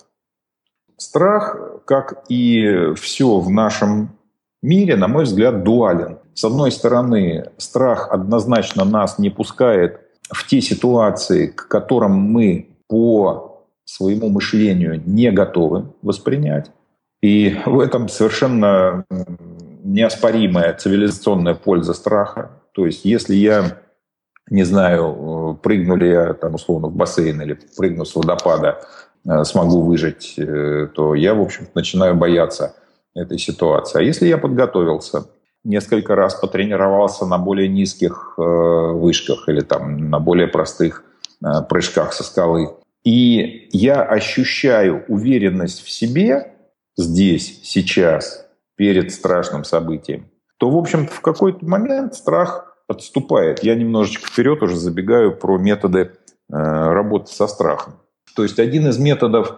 [0.97, 4.17] Страх, как и все в нашем
[4.61, 6.17] мире, на мой взгляд, дуален.
[6.33, 10.01] С одной стороны, страх однозначно нас не пускает
[10.31, 16.71] в те ситуации, к которым мы по своему мышлению не готовы воспринять.
[17.21, 19.05] И в этом совершенно
[19.83, 22.51] неоспоримая цивилизационная польза страха.
[22.77, 23.79] То есть если я
[24.51, 28.79] не знаю, прыгну ли я там условно в бассейн или прыгну с водопада,
[29.27, 32.75] э, смогу выжить, э, то я, в общем начинаю бояться
[33.15, 33.99] этой ситуации.
[33.99, 35.25] А если я подготовился,
[35.63, 41.03] несколько раз потренировался на более низких э, вышках или там на более простых
[41.67, 46.53] прыжках со скалы, и я ощущаю уверенность в себе
[46.95, 53.63] здесь, сейчас, перед страшным событием, то, в общем в какой-то момент страх отступает.
[53.63, 56.11] Я немножечко вперед уже забегаю про методы э,
[56.49, 57.95] работы со страхом.
[58.35, 59.57] То есть один из методов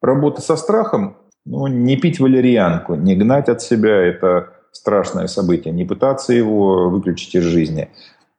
[0.00, 5.84] работы со страхом ну, не пить валерьянку, не гнать от себя это страшное событие, не
[5.84, 7.88] пытаться его выключить из жизни,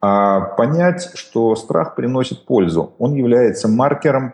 [0.01, 2.93] а понять, что страх приносит пользу.
[2.99, 4.33] Он является маркером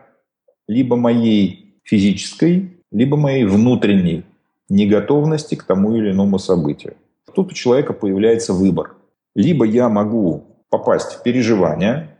[0.68, 4.26] либо моей физической, либо моей внутренней
[4.70, 6.96] неготовности к тому или иному событию.
[7.34, 8.96] Тут у человека появляется выбор.
[9.36, 12.18] Либо я могу попасть в переживания,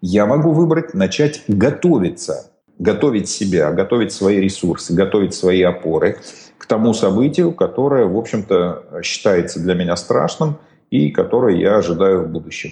[0.00, 6.18] я могу выбрать начать готовиться, готовить себя, готовить свои ресурсы, готовить свои опоры
[6.56, 10.58] к тому событию, которое, в общем-то, считается для меня страшным
[10.90, 12.70] и которое я ожидаю в будущем.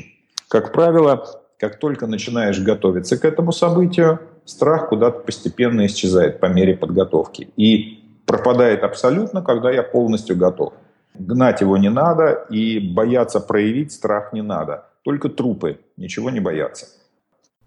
[0.49, 1.27] Как правило,
[1.59, 7.51] как только начинаешь готовиться к этому событию, страх куда-то постепенно исчезает по мере подготовки.
[7.57, 10.73] И пропадает абсолютно, когда я полностью готов.
[11.19, 14.85] Гнать его не надо и бояться проявить страх не надо.
[15.03, 16.87] Только трупы, ничего не бояться.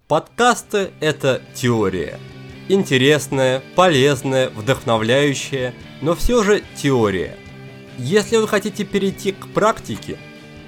[0.08, 2.18] Подкасты– это теория.
[2.70, 7.36] Интересная, полезная, вдохновляющая, но все же теория.
[7.98, 10.18] Если вы хотите перейти к практике,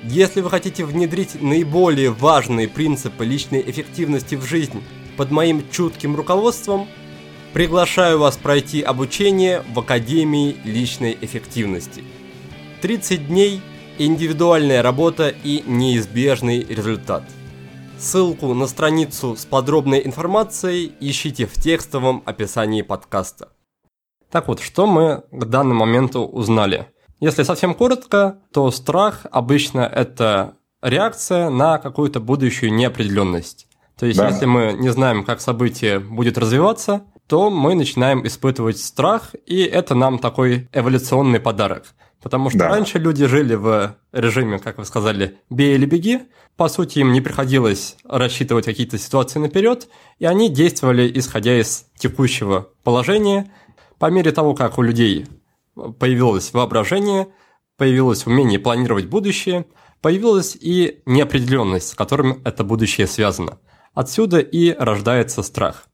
[0.04, 4.84] если вы хотите внедрить наиболее важные принципы личной эффективности в жизнь
[5.16, 6.88] под моим чутким руководством,
[7.54, 12.04] приглашаю вас пройти обучение в Академии личной эффективности–
[12.84, 13.62] 30 дней,
[13.98, 17.24] индивидуальная работа и неизбежный результат.
[17.98, 23.54] Ссылку на страницу с подробной информацией ищите в текстовом описании подкаста.
[24.30, 26.88] Так вот, что мы к данному моменту узнали?
[27.22, 33.68] Если совсем коротко, то страх обычно это реакция на какую-то будущую неопределенность.
[33.98, 34.28] То есть, да.
[34.28, 39.96] если мы не знаем, как событие будет развиваться, то мы начинаем испытывать страх, и это
[39.96, 41.86] нам такой эволюционный подарок.
[42.24, 42.70] Потому что да.
[42.70, 46.22] раньше люди жили в режиме, как вы сказали, бей или беги.
[46.56, 52.70] По сути, им не приходилось рассчитывать какие-то ситуации наперед, и они действовали исходя из текущего
[52.84, 53.52] положения.
[54.00, 55.28] По мере того, как у людей
[56.00, 57.28] появилось воображение,
[57.78, 59.66] появилось умение планировать будущее,
[60.02, 63.60] появилась и неопределенность, с которым это будущее связано.
[63.94, 65.88] Отсюда и рождается страх.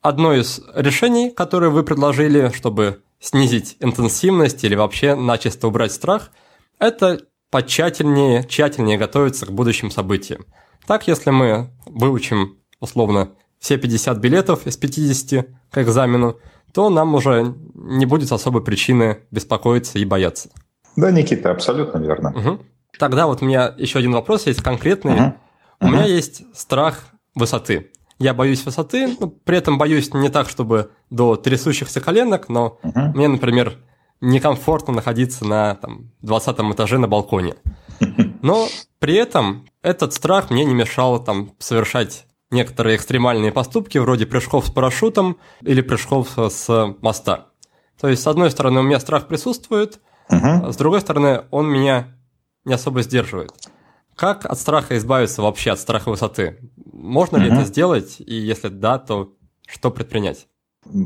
[0.00, 6.30] Одно из решений, которое вы предложили, чтобы снизить интенсивность или вообще начисто убрать страх,
[6.78, 10.44] это потщательнее, тщательнее готовиться к будущим событиям.
[10.86, 16.38] Так, если мы выучим, условно, все 50 билетов из 50 к экзамену,
[16.72, 20.50] то нам уже не будет особой причины беспокоиться и бояться.
[20.96, 22.30] Да, Никита, абсолютно верно.
[22.30, 22.58] Угу.
[22.98, 25.14] Тогда вот у меня еще один вопрос есть конкретный.
[25.14, 25.34] Угу.
[25.80, 25.92] У угу.
[25.92, 27.04] меня есть страх
[27.34, 27.90] высоты.
[28.18, 33.00] Я боюсь высоты, но при этом боюсь не так, чтобы до трясущихся коленок, но угу.
[33.14, 33.78] мне, например,
[34.20, 37.54] некомфортно находиться на там, 20 этаже на балконе.
[38.42, 44.66] Но при этом этот страх мне не мешал там, совершать некоторые экстремальные поступки, вроде прыжков
[44.66, 47.48] с парашютом или прыжков с моста.
[48.00, 50.00] То есть, с одной стороны, у меня страх присутствует,
[50.30, 50.40] угу.
[50.42, 52.16] а с другой стороны, он меня
[52.64, 53.52] не особо сдерживает.
[54.14, 56.58] Как от страха избавиться вообще, от страха высоты?
[56.98, 57.46] Можно угу.
[57.46, 58.16] ли это сделать?
[58.18, 59.32] И если да, то
[59.68, 60.48] что предпринять?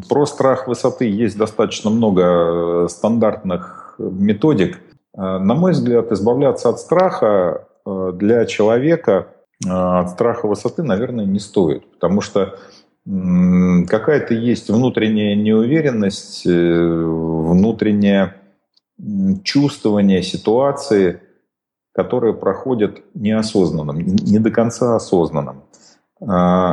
[0.08, 4.80] Про страх высоты есть достаточно много э, стандартных методик.
[5.14, 9.28] Э, на мой взгляд, избавляться от страха э, для человека
[9.64, 12.58] от страха высоты, наверное, не стоит, потому что
[13.04, 18.34] какая-то есть внутренняя неуверенность, внутреннее
[19.44, 21.20] чувствование ситуации,
[21.94, 25.62] которые проходят неосознанным, не до конца осознанным.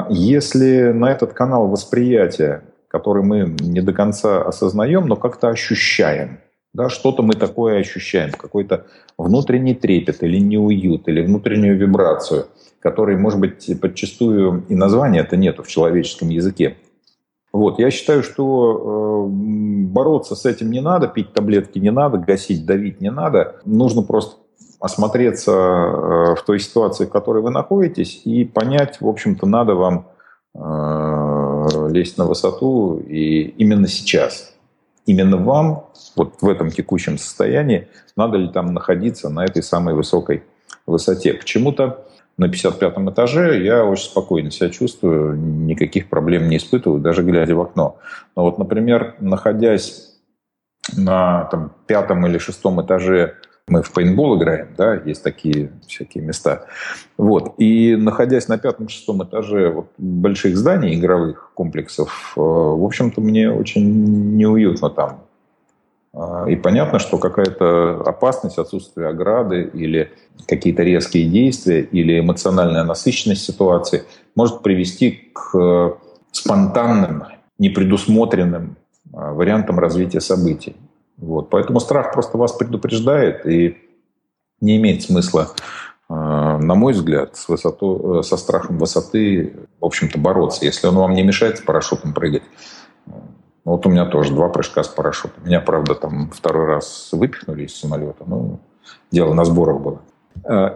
[0.09, 6.39] Если на этот канал восприятия который мы не до конца осознаем, но как-то ощущаем.
[6.73, 8.85] Да, что-то мы такое ощущаем, какой-то
[9.17, 12.47] внутренний трепет или неуют, или внутреннюю вибрацию,
[12.79, 16.77] которой, может быть, подчастую и названия это нету в человеческом языке.
[17.51, 19.29] Вот, я считаю, что э,
[19.88, 23.55] бороться с этим не надо, пить таблетки не надо, гасить, давить не надо.
[23.65, 24.35] Нужно просто
[24.80, 30.06] осмотреться э, в той ситуации, в которой вы находитесь, и понять, в общем-то, надо вам
[30.56, 34.54] Э, лезть на высоту, и именно сейчас,
[35.06, 40.44] именно вам, вот в этом текущем состоянии, надо ли там находиться на этой самой высокой
[40.88, 41.34] высоте.
[41.34, 42.06] Почему-то
[42.38, 47.62] на 55 этаже я очень спокойно себя чувствую, никаких проблем не испытываю, даже глядя в
[47.62, 47.98] окно.
[48.36, 50.15] Но вот, например, находясь
[50.96, 53.36] на там, пятом или шестом этаже
[53.69, 56.65] мы в пейнтбол играем, да, есть такие всякие места.
[57.17, 57.53] Вот.
[57.58, 64.36] И находясь на пятом-шестом этаже вот больших зданий, игровых комплексов, э, в общем-то, мне очень
[64.36, 65.21] неуютно там.
[66.13, 70.12] А, и понятно, что какая-то опасность, отсутствие ограды или
[70.47, 74.03] какие-то резкие действия или эмоциональная насыщенность ситуации
[74.36, 75.97] может привести к
[76.32, 77.23] спонтанным,
[77.58, 78.77] непредусмотренным
[79.13, 80.75] а, вариантам развития событий.
[81.19, 81.49] Вот.
[81.49, 83.77] Поэтому страх просто вас предупреждает, и
[84.62, 85.49] не имеет смысла,
[86.10, 90.65] э, на мой взгляд, с высоту, э, со страхом высоты, в общем-то, бороться.
[90.65, 92.43] Если он вам не мешает с парашютом прыгать,
[93.08, 93.12] э,
[93.65, 95.43] вот у меня тоже два прыжка с парашютом.
[95.45, 98.23] Меня, правда, там второй раз выпихнули из самолета.
[98.25, 98.60] Ну,
[99.12, 100.01] дело на сборах было.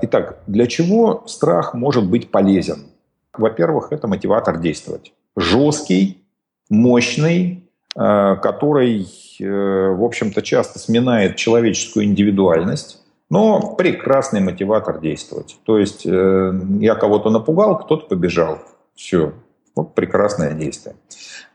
[0.01, 2.87] Итак, для чего страх может быть полезен?
[3.35, 5.13] Во-первых, это мотиватор действовать.
[5.37, 6.23] Жесткий,
[6.69, 7.62] мощный,
[7.95, 9.07] который
[9.39, 15.57] Э, в общем-то, часто сминает человеческую индивидуальность, но прекрасный мотиватор действовать.
[15.65, 18.59] То есть э, я кого-то напугал, кто-то побежал.
[18.95, 19.33] Все.
[19.75, 20.95] Вот прекрасное действие.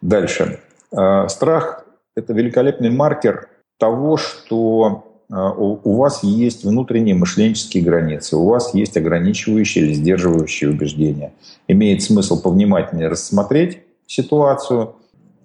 [0.00, 0.60] Дальше.
[0.96, 1.84] Э, страх–
[2.16, 3.48] это великолепный маркер
[3.78, 11.34] того, что у вас есть внутренние мышленческие границы, у вас есть ограничивающие или сдерживающие убеждения.
[11.68, 14.94] Имеет смысл повнимательнее рассмотреть ситуацию,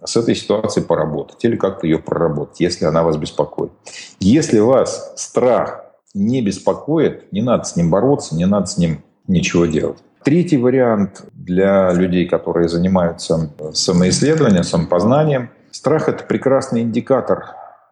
[0.06, 3.72] с этой ситуацией поработать или как-то ее проработать, если она вас беспокоит.
[4.20, 9.66] Если вас страх не беспокоит, не надо с ним бороться, не надо с ним ничего
[9.66, 9.98] делать.
[10.24, 15.50] Третий вариант для людей, которые занимаются самоисследованием, самопознанием.
[15.72, 17.46] Страх– это прекрасный индикатор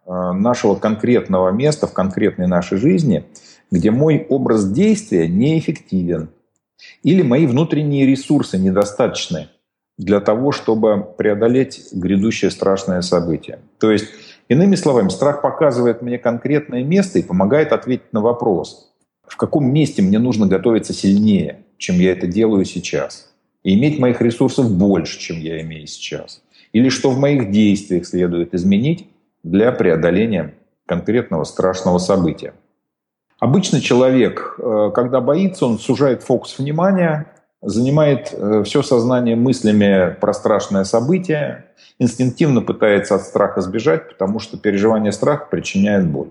[0.05, 3.25] э, нашего конкретного места в конкретной нашей жизни,
[3.69, 6.29] где мой образ действия неэффективен
[7.03, 9.49] или мои внутренние ресурсы недостаточны
[10.01, 13.59] для того, чтобы преодолеть грядущее страшное событие.
[13.77, 14.07] То есть,
[14.49, 18.91] иными словами, страх показывает мне конкретное место и помогает ответить на вопрос,
[19.27, 23.31] в каком месте мне нужно готовиться сильнее, чем я это делаю сейчас,
[23.63, 26.41] и иметь моих ресурсов больше, чем я имею сейчас,
[26.73, 29.07] или что в моих действиях следует изменить
[29.43, 30.55] для преодоления
[30.87, 32.55] конкретного страшного события.
[33.39, 37.30] Обычно человек, э, когда боится, он сужает фокус внимания,
[37.61, 41.65] занимает э, все сознание мыслями про страшное событие,
[41.99, 46.29] инстинктивно пытается от страха сбежать, потому что переживание страха причиняет боль.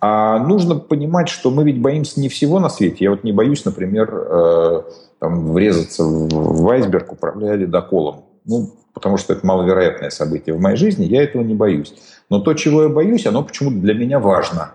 [0.00, 3.04] А нужно понимать, что мы ведь боимся не всего на свете.
[3.04, 4.82] Я вот не боюсь, например, э,
[5.18, 8.24] там, врезаться в айсберг, управляя ледоколом.
[8.44, 11.94] ну, потому что это маловероятное событие в моей жизни, я этого не боюсь.
[12.30, 14.74] Но то, чего я боюсь, оно почему-то для меня важно.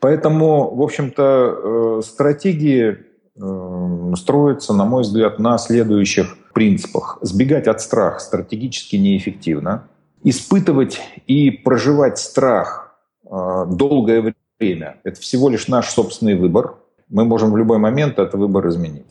[0.00, 2.98] Поэтому, в общем-то, э, стратегии
[3.40, 7.18] э, строятся, на мой взгляд, на следующих принципах.
[7.22, 9.88] Сбегать от страха стратегически неэффективно.
[10.22, 16.74] Испытывать и проживать страх э, долгое время– это всего лишь наш собственный выбор.
[17.08, 19.06] Мы можем в любой момент этот выбор изменить.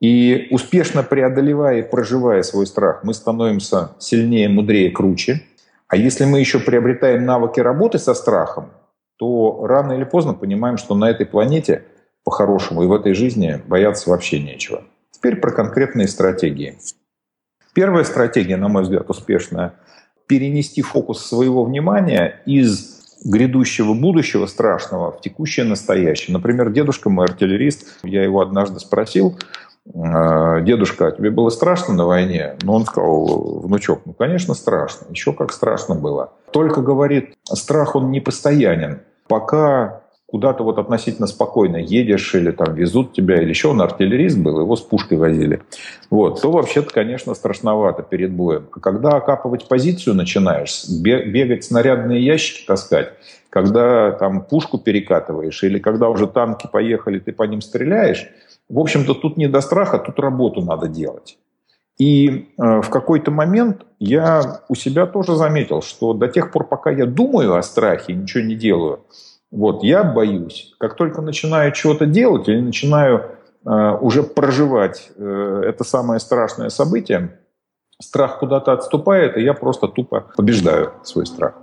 [0.00, 5.42] И успешно преодолевая и проживая свой страх, мы становимся сильнее, мудрее, круче.
[5.88, 8.70] А если мы еще приобретаем навыки работы со страхом,
[9.16, 11.84] то рано или поздно понимаем, что на этой планете
[12.24, 14.84] по-хорошему и в этой жизни бояться вообще нечего.
[15.10, 16.78] Теперь про конкретные стратегии.
[17.74, 19.74] Первая стратегия, на мой взгляд, успешная–
[20.26, 26.34] перенести фокус своего внимания из грядущего будущего страшного в текущее настоящее.
[26.34, 29.38] Например, дедушка мой артиллерист, я его однажды спросил,
[29.94, 32.56] «А, дедушка, а тебе было страшно на войне?
[32.62, 35.06] Ну, он сказал, внучок, ну, конечно, страшно.
[35.10, 36.32] Еще как страшно было.
[36.52, 39.00] Только, говорит, страх, он не постоянен.
[39.28, 40.02] Пока
[40.34, 44.74] куда-то вот относительно спокойно едешь или там везут тебя, или еще он артиллерист был, его
[44.74, 45.62] с пушкой возили,
[46.10, 48.66] вот, то вообще-то, конечно, страшновато перед боем.
[48.72, 53.12] А когда окапывать позицию начинаешь, бегать снарядные ящики таскать,
[53.48, 58.26] когда там пушку перекатываешь, или когда уже танки поехали, ты по ним стреляешь,
[58.68, 61.38] в общем-то, тут не до страха, тут работу надо делать.
[61.96, 66.90] И э, в какой-то момент я у себя тоже заметил, что до тех пор, пока
[66.90, 69.04] я думаю о страхе, ничего не делаю,
[69.54, 70.74] вот, я боюсь.
[70.80, 77.38] Как только начинаю чего-то делать или начинаю э, уже проживать э, это самое страшное событие,
[78.02, 81.54] страх куда-то отступает, и я просто тупо побеждаю свой страх.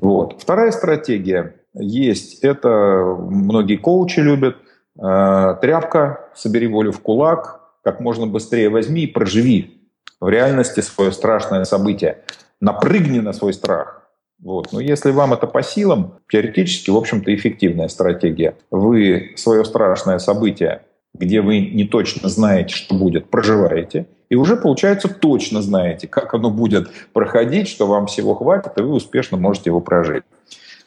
[0.00, 0.40] Вот.
[0.40, 4.56] Вторая стратегия есть, это многие коучи любят,
[4.98, 9.82] э, тряпка, собери волю в кулак, как можно быстрее возьми и проживи
[10.18, 12.22] в реальности свое страшное событие.
[12.58, 14.01] Напрыгни на свой страх,
[14.42, 14.72] вот.
[14.72, 18.56] Но если вам это по силам, теоретически, в общем-то, эффективная стратегия.
[18.70, 20.82] Вы свое страшное событие,
[21.14, 26.50] где вы не точно знаете, что будет, проживаете, и уже, получается, точно знаете, как оно
[26.50, 30.24] будет проходить, что вам всего хватит, и вы успешно можете его прожить.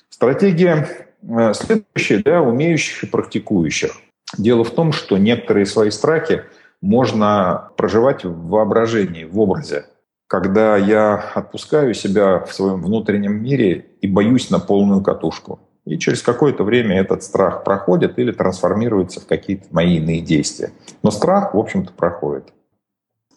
[0.09, 0.87] Стратегия
[1.21, 3.91] э, следующая, да, умеющих и практикующих.
[4.37, 6.43] Дело в том, что некоторые свои страхи
[6.81, 9.85] можно проживать в воображении, в образе
[10.27, 15.59] когда я отпускаю себя в своем внутреннем мире и боюсь на полную катушку.
[15.85, 20.71] И через какое-то время этот страх проходит или трансформируется в какие-то мои иные действия.
[21.03, 22.51] Но страх, в общем-то, проходит.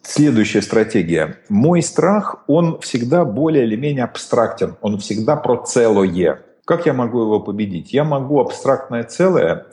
[0.02, 1.36] Следующая стратегия.
[1.50, 4.76] Мой страх, он всегда более или менее абстрактен.
[4.80, 6.40] Он всегда про целое.
[6.64, 7.92] Как я могу его победить?
[7.92, 9.66] Я могу абстрактное целое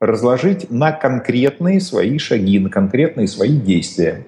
[0.00, 4.26] разложить на конкретные свои шаги, на конкретные свои действия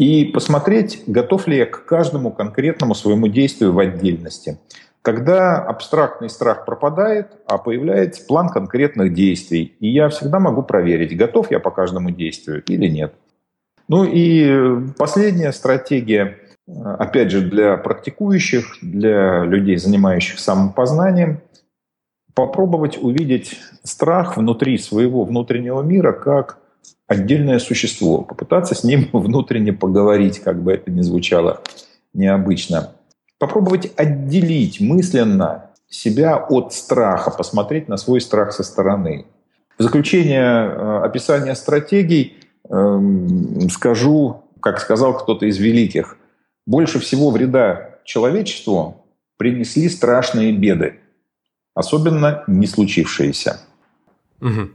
[0.00, 4.58] и посмотреть, готов ли я к каждому конкретному своему действию в отдельности.
[5.02, 11.50] Когда абстрактный страх пропадает, а появляется план конкретных действий, и я всегда могу проверить, готов
[11.50, 13.12] я по каждому действию или нет.
[13.88, 21.42] Ну и последняя стратегия, опять же, для практикующих, для людей, занимающих самопознанием,
[22.32, 26.58] попробовать увидеть страх внутри своего внутреннего мира как
[27.06, 31.62] отдельное существо, попытаться с ним внутренне поговорить, как бы это ни звучало
[32.12, 32.92] необычно.
[33.38, 39.26] Попробовать отделить мысленно себя от страха, посмотреть на свой страх со стороны.
[39.78, 42.36] В заключение э, описания стратегий
[42.68, 46.16] эм, скажу, как сказал кто-то из великих,
[46.66, 49.04] больше всего вреда человечеству
[49.36, 51.00] принесли страшные беды,
[51.74, 53.60] особенно не случившиеся.
[54.40, 54.68] Угу.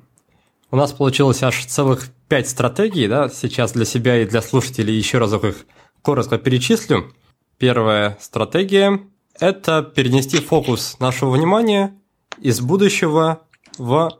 [0.75, 5.19] У нас получилось аж целых пять стратегий, да, сейчас для себя и для слушателей еще
[5.19, 5.65] разок их
[6.01, 7.13] коротко перечислю.
[7.57, 8.99] Первая стратегия–
[9.39, 11.93] это перенести фокус нашего внимания
[12.41, 13.43] из будущего
[13.77, 14.19] в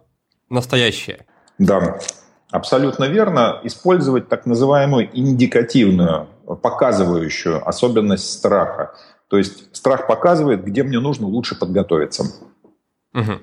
[0.49, 1.25] настоящее.
[1.57, 1.99] Да,
[2.51, 3.59] абсолютно верно.
[3.65, 6.29] Использовать так называемую индикативную,
[6.61, 8.95] показывающую особенность страха.
[9.27, 12.23] То есть страх показывает, где мне нужно лучше подготовиться.
[13.13, 13.41] Угу.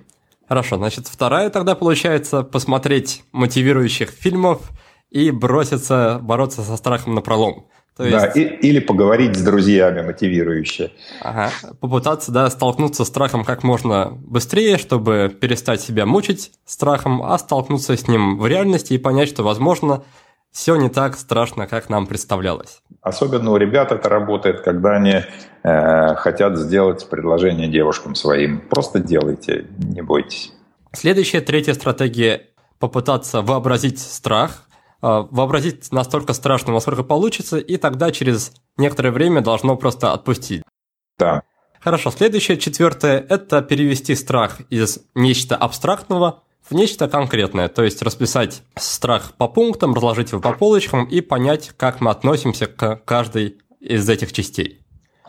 [0.48, 4.70] Хорошо, значит, вторая тогда получается посмотреть мотивирующих фильмов
[5.10, 7.66] и броситься бороться со страхом на пролом.
[7.96, 8.16] То есть...
[8.16, 10.92] Да, и, или поговорить с друзьями мотивирующе.
[11.20, 17.38] Ага, попытаться, да, столкнуться с страхом как можно быстрее, чтобы перестать себя мучить страхом, а
[17.38, 20.04] столкнуться с ним в реальности и понять, что, возможно,
[20.50, 22.82] все не так страшно, как нам представлялось.
[23.02, 25.16] Особенно у ребят это работает, когда они
[25.62, 28.60] э, хотят сделать предложение девушкам своим.
[28.60, 30.52] Просто делайте, не бойтесь.
[30.92, 32.46] Следующая, третья стратегия–
[32.78, 34.68] попытаться вообразить страх,
[35.00, 40.64] вообразить настолько страшным, насколько получится, и тогда через некоторое время должно просто отпустить.
[41.16, 41.42] Да.
[41.80, 46.42] Хорошо, следующее, четвертое, это перевести страх из нечто абстрактного
[46.72, 51.72] в нечто конкретное, то есть расписать страх по пунктам, разложить его по полочкам и понять,
[51.76, 54.80] как мы относимся к каждой из этих частей.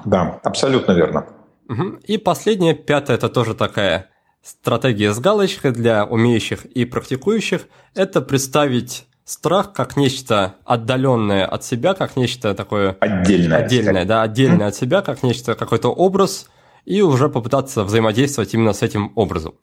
[0.06, 1.28] Да, абсолютно верно.
[1.70, 2.00] Угу.
[2.06, 4.10] И последнее, пятое, это тоже такая
[4.42, 11.94] стратегия с галочкой для умеющих и практикующих, это представить страх как нечто отдаленное от себя,
[11.94, 12.98] как нечто такое...
[13.00, 13.60] Отдельное.
[13.60, 16.50] Отдельное, да, отдельное от себя, как нечто, какой-то образ,
[16.86, 19.56] и уже попытаться взаимодействовать именно с этим образом.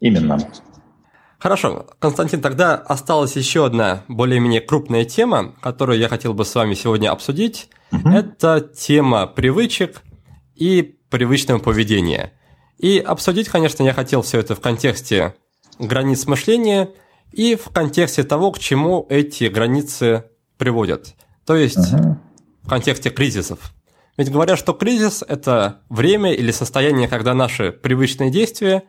[0.00, 0.38] Именно.
[1.42, 6.74] Хорошо, Константин, тогда осталась еще одна более-менее крупная тема, которую я хотел бы с вами
[6.74, 7.68] сегодня обсудить.
[7.90, 8.10] Угу.
[8.10, 10.02] Это тема привычек
[10.54, 12.32] и привычного поведения.
[12.78, 15.34] И обсудить, конечно, я хотел все это в контексте
[15.80, 16.90] границ мышления
[17.32, 20.26] и в контексте того, к чему эти границы
[20.58, 21.16] приводят.
[21.44, 22.18] То есть угу.
[22.62, 23.72] в контексте кризисов.
[24.16, 28.84] Ведь говорят, что кризис– это время или состояние, когда наши привычные действия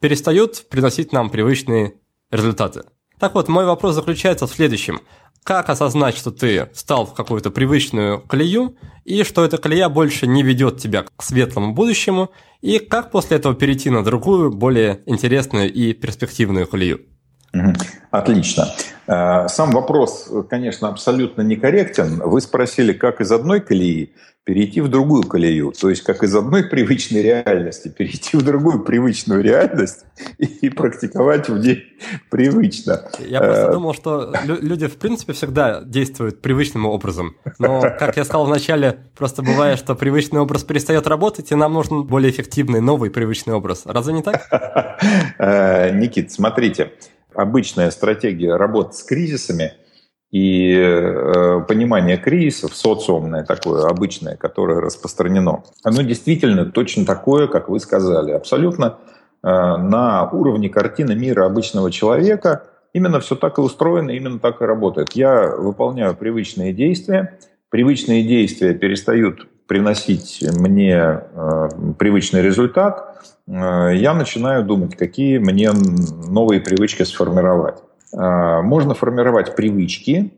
[0.00, 1.94] перестают приносить нам привычные
[2.30, 2.84] результаты.
[3.18, 5.00] Так вот, мой вопрос заключается в следующем.
[5.42, 10.42] Как осознать, что ты встал в какую-то привычную колею, и что эта колея больше не
[10.42, 12.30] ведет тебя к светлому будущему,
[12.60, 17.00] и как после этого перейти на другую, более интересную и перспективную колею?
[18.10, 18.68] Отлично.
[19.06, 22.20] Э, сам вопрос, конечно, абсолютно некорректен.
[22.24, 24.12] Вы спросили, как из одной колеи
[24.48, 29.42] перейти в другую колею, то есть как из одной привычной реальности перейти в другую привычную
[29.42, 30.06] реальность
[30.38, 31.84] и практиковать в ней
[32.30, 33.10] привычно.
[33.18, 38.24] Я просто э, думал, что люди в принципе всегда действуют привычным образом, но, как я
[38.24, 43.10] сказал вначале, просто бывает, что привычный образ перестает работать, и нам нужен более эффективный новый
[43.10, 43.82] привычный образ.
[43.84, 44.48] Разве не так?
[45.38, 46.92] Э, Никит, смотрите,
[47.38, 49.74] обычная стратегия работы с кризисами
[50.30, 57.78] и э, понимание кризисов, социумное такое, обычное, которое распространено, оно действительно точно такое, как вы
[57.78, 58.98] сказали, абсолютно
[59.42, 62.64] э, на уровне картины мира обычного человека.
[62.92, 65.12] Именно все так и устроено, именно так и работает.
[65.12, 67.38] Я выполняю привычные действия,
[67.70, 76.60] привычные действия перестают приносить мне э, привычный результат, э, я начинаю думать, какие мне новые
[76.60, 77.76] привычки сформировать.
[78.12, 80.32] Э, можно формировать привычки,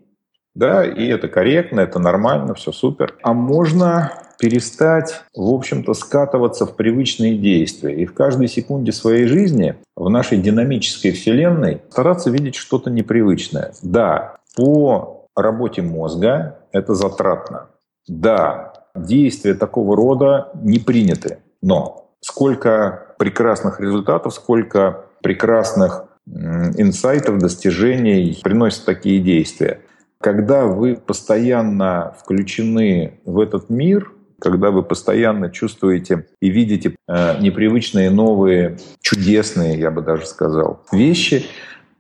[0.55, 3.15] да, и это корректно, это нормально, все супер.
[3.23, 7.95] А можно перестать, в общем-то, скатываться в привычные действия.
[7.95, 13.73] И в каждой секунде своей жизни, в нашей динамической вселенной, стараться видеть что-то непривычное.
[13.83, 17.69] Да, по работе мозга это затратно.
[18.09, 21.39] Да, действия такого рода не приняты.
[21.63, 29.81] Но сколько прекрасных результатов, сколько прекрасных инсайтов, достижений приносят такие действия.
[30.21, 38.11] Когда вы постоянно включены в этот мир, когда вы постоянно чувствуете и видите э, непривычные,
[38.11, 41.47] новые, чудесные, я бы даже сказал, вещи,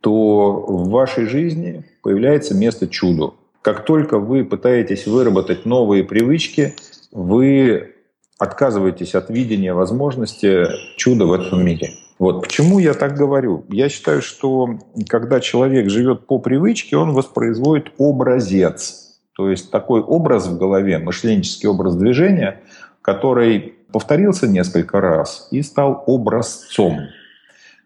[0.00, 3.34] то в вашей жизни появляется место чуду.
[3.62, 6.74] Как только вы пытаетесь выработать новые привычки,
[7.12, 7.94] вы
[8.38, 11.90] отказываетесь от видения возможности чуда в этом мире.
[12.18, 13.64] Вот почему я так говорю.
[13.68, 19.18] Я считаю, что когда человек живет по привычке, он воспроизводит образец.
[19.36, 22.60] То есть такой образ в голове, мышленческий образ движения,
[23.02, 26.98] который повторился несколько раз и стал образцом.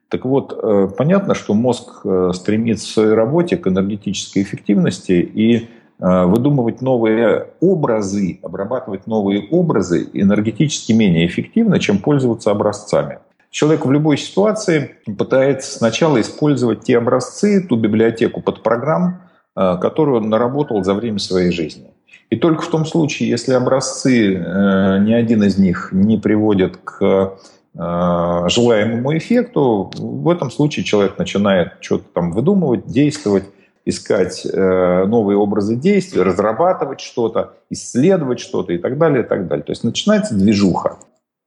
[0.08, 5.56] Так вот, э, понятно, что мозг э, стремится в своей работе к энергетической эффективности и
[5.56, 13.18] э, выдумывать новые образы, обрабатывать новые образы энергетически менее эффективно, чем пользоваться образцами.
[13.50, 19.22] Человек в любой ситуации пытается сначала использовать те образцы, ту библиотеку под программ,
[19.54, 21.86] которую он наработал за время своей жизни.
[22.30, 27.38] И только в том случае, если образцы, ни один из них не приводит к
[27.76, 33.44] желаемому эффекту, в этом случае человек начинает что-то там выдумывать, действовать,
[33.84, 39.64] искать э, новые образы действий, разрабатывать что-то, исследовать что-то и так далее, и так далее.
[39.64, 40.98] То есть начинается движуха.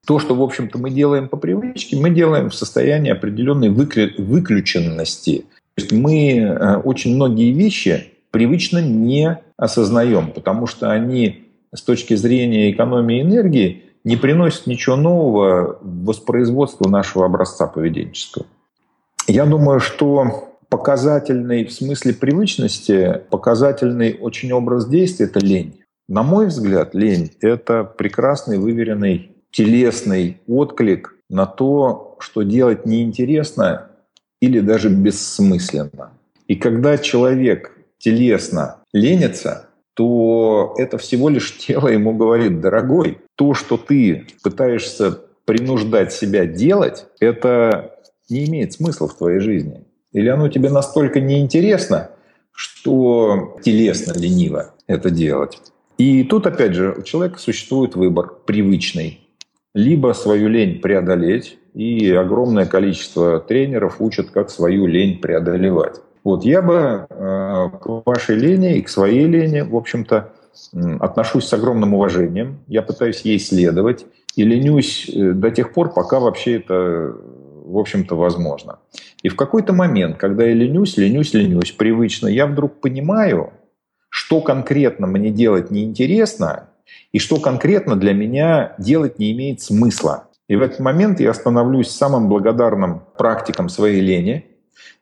[0.05, 5.45] То, что, в общем-то, мы делаем по привычке, мы делаем в состоянии определенной выключенности.
[5.75, 12.15] То есть мы э, очень многие вещи привычно не осознаем, потому что они с точки
[12.15, 18.45] зрения экономии энергии не приносит ничего нового в воспроизводство нашего образца поведенческого.
[19.27, 25.81] Я думаю, что показательный в смысле привычности, показательный очень образ действия– это лень.
[26.07, 33.89] На мой взгляд, лень– это прекрасный, выверенный телесный отклик на то, что делать неинтересно
[34.41, 36.13] или даже бессмысленно.
[36.47, 43.77] И когда человек телесно ленится, то это всего лишь тело ему говорит, дорогой, то, что
[43.77, 47.95] ты пытаешься принуждать себя делать, это
[48.29, 49.85] не имеет смысла в твоей жизни.
[50.11, 52.09] Или оно тебе настолько неинтересно,
[52.51, 55.59] что телесно лениво это делать.
[55.97, 59.21] И тут, опять же, у человека существует выбор привычный.
[59.73, 66.01] Либо свою лень преодолеть, и огромное количество тренеров учат, как свою лень преодолевать.
[66.23, 70.33] Вот я бы э, к вашей лени и к своей лени, в общем-то,
[70.99, 72.59] отношусь с огромным уважением.
[72.67, 74.05] Я пытаюсь ей следовать
[74.35, 77.15] и ленюсь э, до тех пор, пока вообще это,
[77.65, 78.79] в общем-то, возможно.
[79.23, 83.51] И в какой-то момент, когда я ленюсь, ленюсь, ленюсь привычно, я вдруг понимаю,
[84.09, 86.69] что конкретно мне делать неинтересно
[87.11, 90.27] и что конкретно для меня делать не имеет смысла.
[90.47, 94.45] И в этот момент я становлюсь самым благодарным практиком своей лени,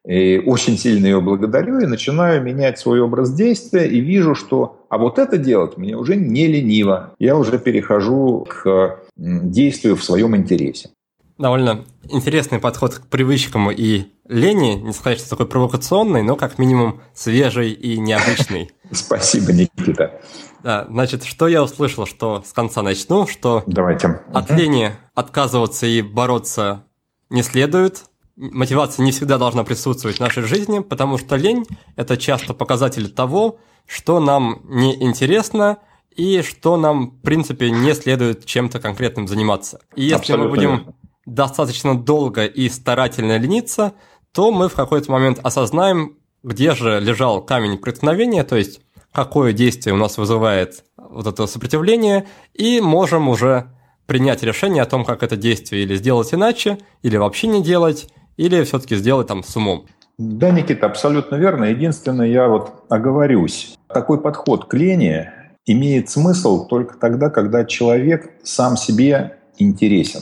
[0.05, 4.97] и очень сильно ее благодарю и начинаю менять свой образ действия и вижу, что а
[4.97, 7.13] вот это делать мне уже не лениво.
[7.19, 10.89] Я уже перехожу к действию в своем интересе.
[11.37, 17.01] Довольно интересный подход к привычкам и лени, не сказать, что такой провокационный, но как минимум
[17.13, 18.71] свежий и необычный.
[18.91, 20.21] Спасибо, Никита.
[20.63, 24.21] Да, значит, что я услышал, что с конца начну, что Давайте.
[24.33, 26.83] от лени отказываться и бороться
[27.29, 28.05] не следует.
[28.37, 31.65] Мотивация не всегда должна присутствовать в нашей жизни, потому что лень–
[31.95, 35.77] это часто показатель того, что нам неинтересно
[36.15, 39.79] и что нам, в принципе, не следует чем-то конкретным заниматься.
[39.95, 43.93] И если Абсолютно мы будем достаточно долго и старательно лениться,
[44.33, 48.81] то мы в какой-то момент осознаем, где же лежал камень преткновения, то есть
[49.13, 53.71] какое действие у нас вызывает вот это сопротивление, и можем уже
[54.07, 58.63] принять решение о том, как это действие или сделать иначе, или вообще не делать, или
[58.63, 59.85] все-таки сделать там с умом.
[60.17, 61.65] Да, Никита, абсолютно верно.
[61.65, 63.77] Единственное, я вот оговорюсь.
[63.87, 65.29] Такой подход к лени
[65.65, 70.21] имеет смысл только тогда, когда человек сам себе интересен.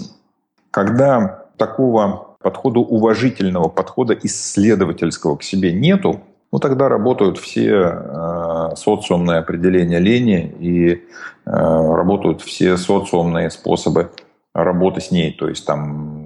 [0.71, 9.39] Когда такого подхода уважительного, подхода исследовательского к себе нету, ну тогда работают все э, социумные
[9.39, 10.99] определения лени и э,
[11.45, 14.11] работают все социумные способы
[14.53, 16.22] работы с ней, то есть там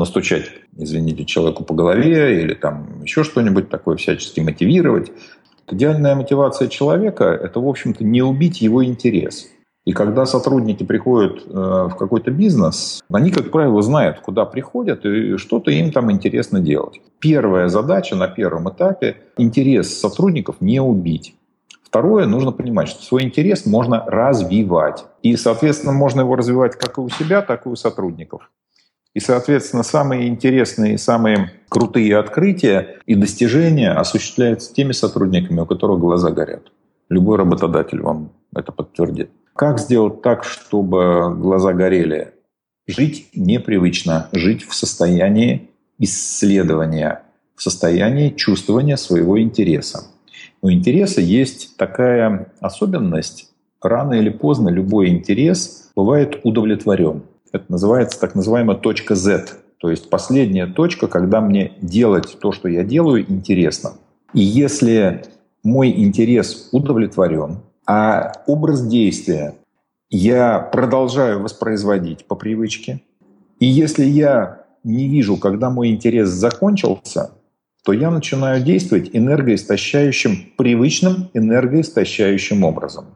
[0.00, 5.12] настучать, извините, человеку по голове или там еще что-нибудь такое, всячески мотивировать.
[5.70, 9.48] Идеальная мотивация человека– это, в общем-то, не убить его интерес–
[9.86, 15.36] и когда сотрудники приходят э, в какой-то бизнес, они, как правило, знают, куда приходят и
[15.38, 17.00] что-то им там интересно делать.
[17.18, 21.34] Первая задача на первом этапе– интерес сотрудников не убить.
[21.82, 25.06] Второе, нужно понимать, что свой интерес можно развивать.
[25.22, 28.50] И, соответственно, можно его развивать как и у себя, так и у сотрудников.
[29.14, 36.30] И, соответственно, самые интересные, самые крутые открытия и достижения осуществляются теми сотрудниками, у которых глаза
[36.30, 36.70] горят.
[37.08, 39.30] Любой работодатель вам это подтвердит.
[39.54, 42.34] Как сделать так, чтобы глаза горели?
[42.86, 47.22] Жить непривычно, жить в состоянии исследования,
[47.56, 50.06] в состоянии чувствования своего интереса.
[50.62, 53.50] У интереса есть такая особенность,
[53.82, 57.22] рано или поздно любой интерес бывает удовлетворен.
[57.52, 59.46] Это называется так называемая точка Z,
[59.78, 63.92] то есть последняя точка, когда мне делать то, что я делаю, интересно.
[64.34, 65.24] И если
[65.62, 69.54] мой интерес удовлетворен, а образ действия
[70.10, 73.00] я продолжаю воспроизводить по привычке.
[73.58, 77.30] И если я не вижу, когда мой интерес закончился,
[77.84, 83.06] то я начинаю действовать энергоистощающим, привычным энергоистощающим образом.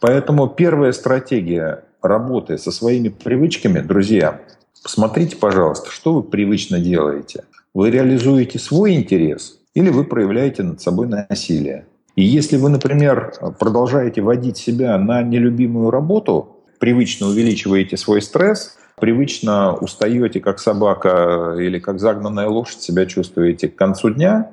[0.00, 4.40] Поэтому первая стратегия работы со своими привычками, друзья,
[4.82, 7.44] посмотрите, пожалуйста, что вы привычно делаете.
[7.74, 11.86] Вы реализуете свой интерес или вы проявляете над собой насилие.
[12.16, 19.74] И если вы, например, продолжаете водить себя на нелюбимую работу, привычно увеличиваете свой стресс, привычно
[19.74, 24.50] устаете как собака или как загнанная лошадь, себя чувствуете к концу дня,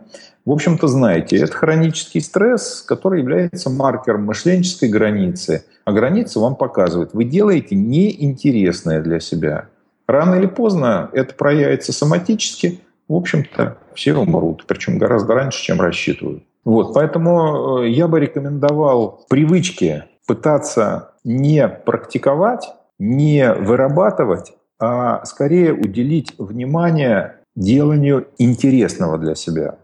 [0.47, 5.65] в общем-то, знаете, это хронический стресс, который является маркером мышленческой границы.
[5.83, 9.67] А граница вам показывает, вы делаете неинтересное для себя.
[10.07, 12.79] Рано или поздно это проявится соматически,
[13.09, 16.43] в общем-то, все умрут, причем гораздо раньше, чем рассчитывают.
[16.63, 22.69] Вот, поэтому э, я бы рекомендовал привычки пытаться не практиковать,
[22.99, 29.75] не вырабатывать, а скорее уделить внимание деланию интересного для себя.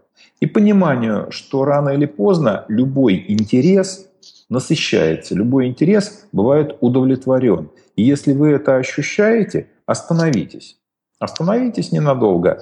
[0.44, 4.08] И пониманию, что рано или поздно любой интерес
[4.50, 7.70] насыщается, любой интерес бывает удовлетворен.
[7.96, 10.76] И если вы это ощущаете, остановитесь.
[11.18, 12.60] Остановитесь ненадолго.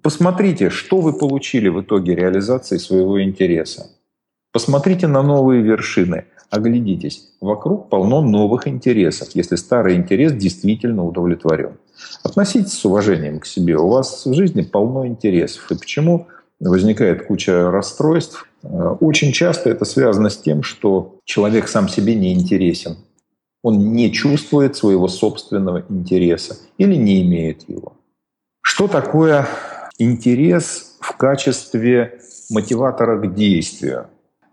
[0.00, 3.90] Посмотрите, что вы получили в итоге реализации своего интереса.
[4.52, 7.30] Посмотрите на новые вершины, оглядитесь.
[7.40, 11.72] Вокруг полно новых интересов, если старый интерес действительно удовлетворен.
[12.22, 13.76] Относитесь с уважением к себе.
[13.76, 15.68] У вас в жизни полно интересов.
[15.72, 16.28] И почему
[16.68, 18.46] возникает куча расстройств?
[18.62, 22.98] Э, очень часто это связано с тем, что человек сам себе не интересен.
[23.62, 27.94] Он не чувствует своего собственного интереса или не имеет его.
[28.60, 29.46] Что такое
[29.98, 34.06] интерес в качестве мотиватора к действию?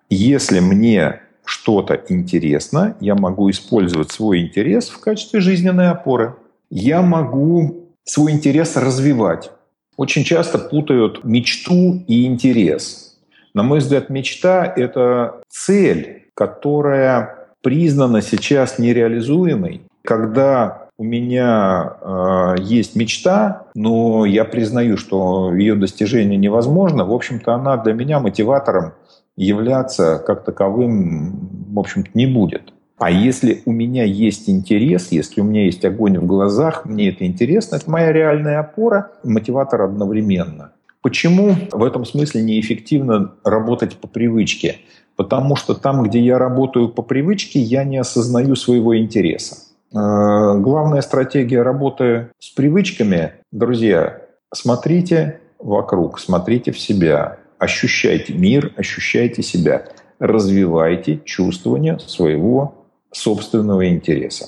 [0.09, 6.35] Если мне что-то интересно, я могу использовать свой интерес в качестве жизненной опоры.
[6.69, 9.51] Я могу свой интерес развивать.
[9.99, 13.17] Очень часто путают мечту и интерес.
[13.53, 19.81] На мой взгляд, мечта– это цель, которая признана сейчас нереализуемой.
[20.05, 27.53] Когда у меня э, есть мечта, но я признаю, что ее достижение невозможно, в общем-то,
[27.53, 28.93] она для меня мотиватором
[29.35, 32.71] являться как таковым, в общем-то, не будет.
[32.99, 37.25] А если у меня есть интерес, если у меня есть огонь в глазах, мне это
[37.25, 40.73] интересно, это моя реальная опора, мотиватор одновременно.
[41.01, 44.79] Почему в этом смысле неэффективно работать по привычке?
[45.15, 49.55] Потому что там, где я работаю по привычке, я не осознаю своего интереса.
[49.93, 54.21] Э, главная стратегия работы с привычками, друзья,
[54.53, 59.85] смотрите вокруг, смотрите в себя, ощущайте мир, ощущайте себя,
[60.19, 62.78] развивайте чувствование своего
[63.11, 64.47] собственного интереса.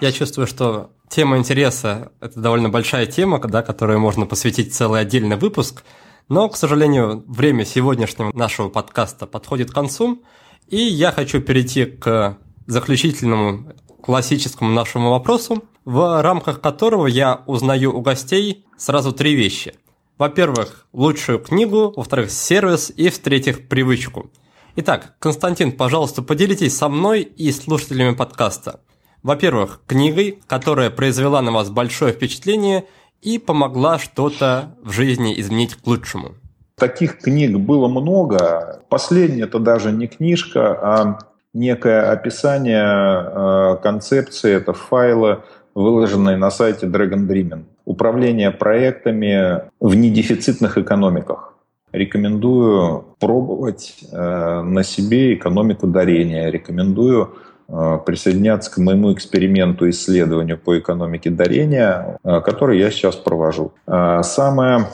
[0.00, 5.36] Я чувствую, что тема интереса– это довольно большая тема, да, которой можно посвятить целый отдельный
[5.36, 5.84] выпуск,
[6.28, 10.22] но, к сожалению, время сегодняшнего нашего подкаста подходит к концу,
[10.68, 13.72] и я хочу перейти к заключительному
[14.02, 19.74] классическому нашему вопросу, в рамках которого я узнаю у гостей сразу три вещи–
[20.18, 24.30] во-первых, лучшую книгу, во-вторых, сервис и, в-третьих, привычку.
[24.78, 28.80] Итак, Константин, пожалуйста, поделитесь со мной и слушателями подкаста.
[29.22, 32.84] Во-первых, книгой, которая произвела на вас большое впечатление
[33.22, 36.34] и помогла что-то в жизни изменить к лучшему.
[36.78, 38.82] Таких книг было много.
[38.90, 41.18] Последняя это даже не книжка, а
[41.54, 45.42] некое описание э, концепции, это файлы,
[45.74, 51.55] выложенные на сайте Dragon Dreaming управление проектами в недефицитных экономиках.
[51.96, 56.50] Рекомендую пробовать э, на себе экономику дарения.
[56.50, 57.36] Рекомендую
[57.68, 63.72] э, присоединяться к моему эксперименту исследованию по экономике дарения, э, который я сейчас провожу.
[63.86, 64.88] Самая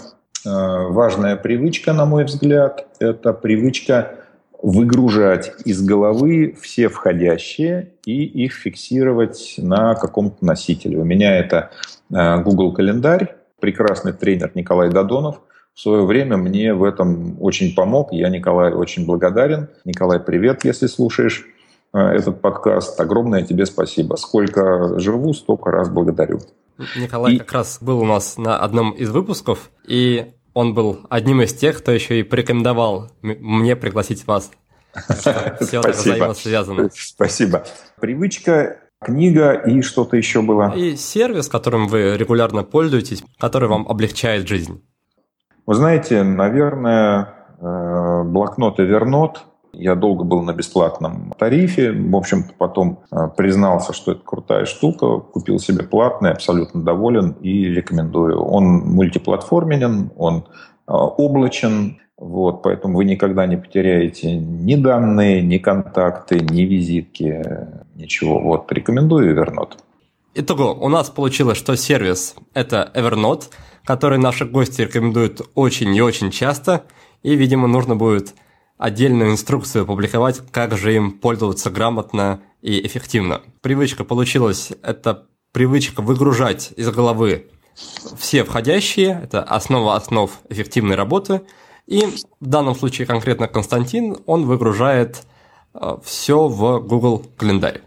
[0.45, 4.17] важная привычка, на мой взгляд, это привычка
[4.63, 10.99] выгружать из головы все входящие и их фиксировать на каком-то носителе.
[10.99, 11.71] У меня это
[12.11, 15.41] э, Google календарь, прекрасный тренер Николай Дадонов.
[15.75, 18.13] В свое время мне в этом очень помог.
[18.13, 19.69] Я Николаю очень благодарен.
[19.85, 21.47] Николай, привет, если слушаешь
[21.95, 23.01] э, этот подкаст.
[23.01, 24.17] Огромное тебе спасибо.
[24.17, 26.41] Сколько живу, столько раз благодарю.
[26.97, 27.39] Николай и...
[27.39, 31.79] как раз был у нас на одном из выпусков, и он был одним из тех,
[31.79, 34.51] кто еще и порекомендовал мне пригласить вас.
[35.09, 35.31] Все
[35.81, 36.91] это взаимосвязано.
[36.93, 37.65] Спасибо.
[37.99, 40.75] Привычка, книга и что-то еще было.
[40.77, 44.83] И сервис, которым вы регулярно пользуетесь, который вам облегчает жизнь.
[45.65, 47.29] Вы знаете, наверное,
[47.61, 49.37] э, блокнот Evernote.
[49.73, 51.93] Я долго был на бесплатном тарифе.
[51.93, 55.19] В общем-то, потом э, признался, что это крутая штука.
[55.19, 58.43] Купил себе платный, абсолютно доволен и рекомендую.
[58.43, 66.39] Он мультиплатформенен, он э, облачен, вот, поэтому вы никогда не потеряете ни данные, ни контакты,
[66.39, 67.45] ни визитки,
[67.95, 68.39] ничего.
[68.41, 69.79] Вот, рекомендую Evernote.
[70.35, 73.45] Итого, у нас получилось, что сервис– это Evernote,
[73.85, 76.85] который наши гости рекомендуют очень и очень часто,
[77.23, 78.35] и, видимо, нужно будет
[78.79, 83.43] отдельную инструкцию опубликовать, как же им пользоваться грамотно и эффективно.
[83.61, 87.51] Привычка получилась– это привычка выгружать из головы
[88.19, 91.43] все входящие, это основа основ эффективной работы–
[91.87, 92.07] и
[92.41, 95.25] в данном случае конкретно Константин, он выгружает
[95.75, 97.83] э, все в Google календарь.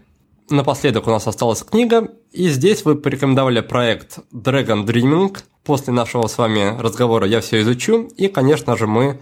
[0.48, 5.36] Напоследок у нас осталась книга, и здесь вы порекомендовали проект Dragon Dreaming.
[5.64, 9.20] После нашего с вами разговора я все изучу, и, конечно же, мы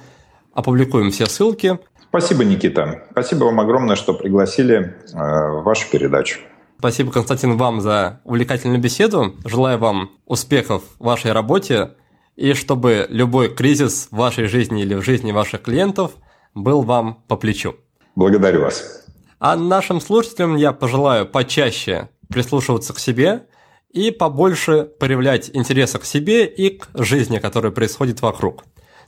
[0.53, 1.79] опубликуем все ссылки.
[2.09, 3.05] Спасибо, Никита.
[3.13, 6.41] Спасибо вам огромное, что пригласили э, в вашу передачу.
[6.79, 9.35] Спасибо, Константин, вам за увлекательную беседу.
[9.47, 11.93] Желаю вам успехов в вашей работе
[12.37, 16.13] и чтобы любой кризис в вашей жизни или в жизни ваших клиентов
[16.55, 17.77] был вам по плечу.
[18.15, 19.04] Благодарю вас.
[19.47, 23.47] А нашим слушателям я пожелаю почаще прислушиваться к себе
[23.93, 28.65] и побольше проявлять интереса к себе и к жизни, которая происходит вокруг.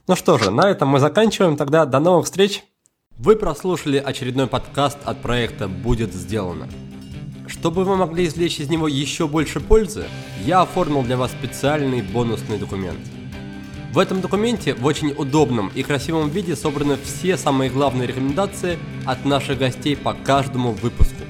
[0.07, 1.57] Ну что же, на этом мы заканчиваем.
[1.57, 2.63] Тогда до новых встреч.
[3.17, 6.69] Вы прослушали очередной подкаст от проекта «Будет сделано».
[7.47, 10.05] Чтобы вы могли извлечь из него еще больше пользы,
[10.45, 12.99] я оформил для вас специальный бонусный документ.
[13.91, 19.25] В этом документе в очень удобном и красивом виде собраны все самые главные рекомендации от
[19.25, 21.23] наших гостей по каждому выпуску.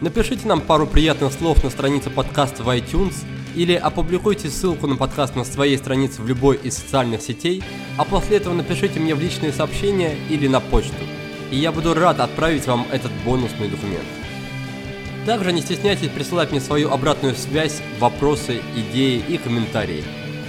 [0.00, 3.14] Напишите нам пару приятных слов на странице подкаста в iTunes
[3.54, 7.62] или опубликуйте ссылку на подкаст на своей странице в любой из социальных сетей,
[7.98, 11.04] а после этого напишите мне в личные сообщения или на почту,
[11.50, 14.06] и я буду рад отправить вам этот бонусный документ.
[15.26, 20.02] Также не стесняйтесь присылать мне свою обратную связь, вопросы, идеи и комментарии.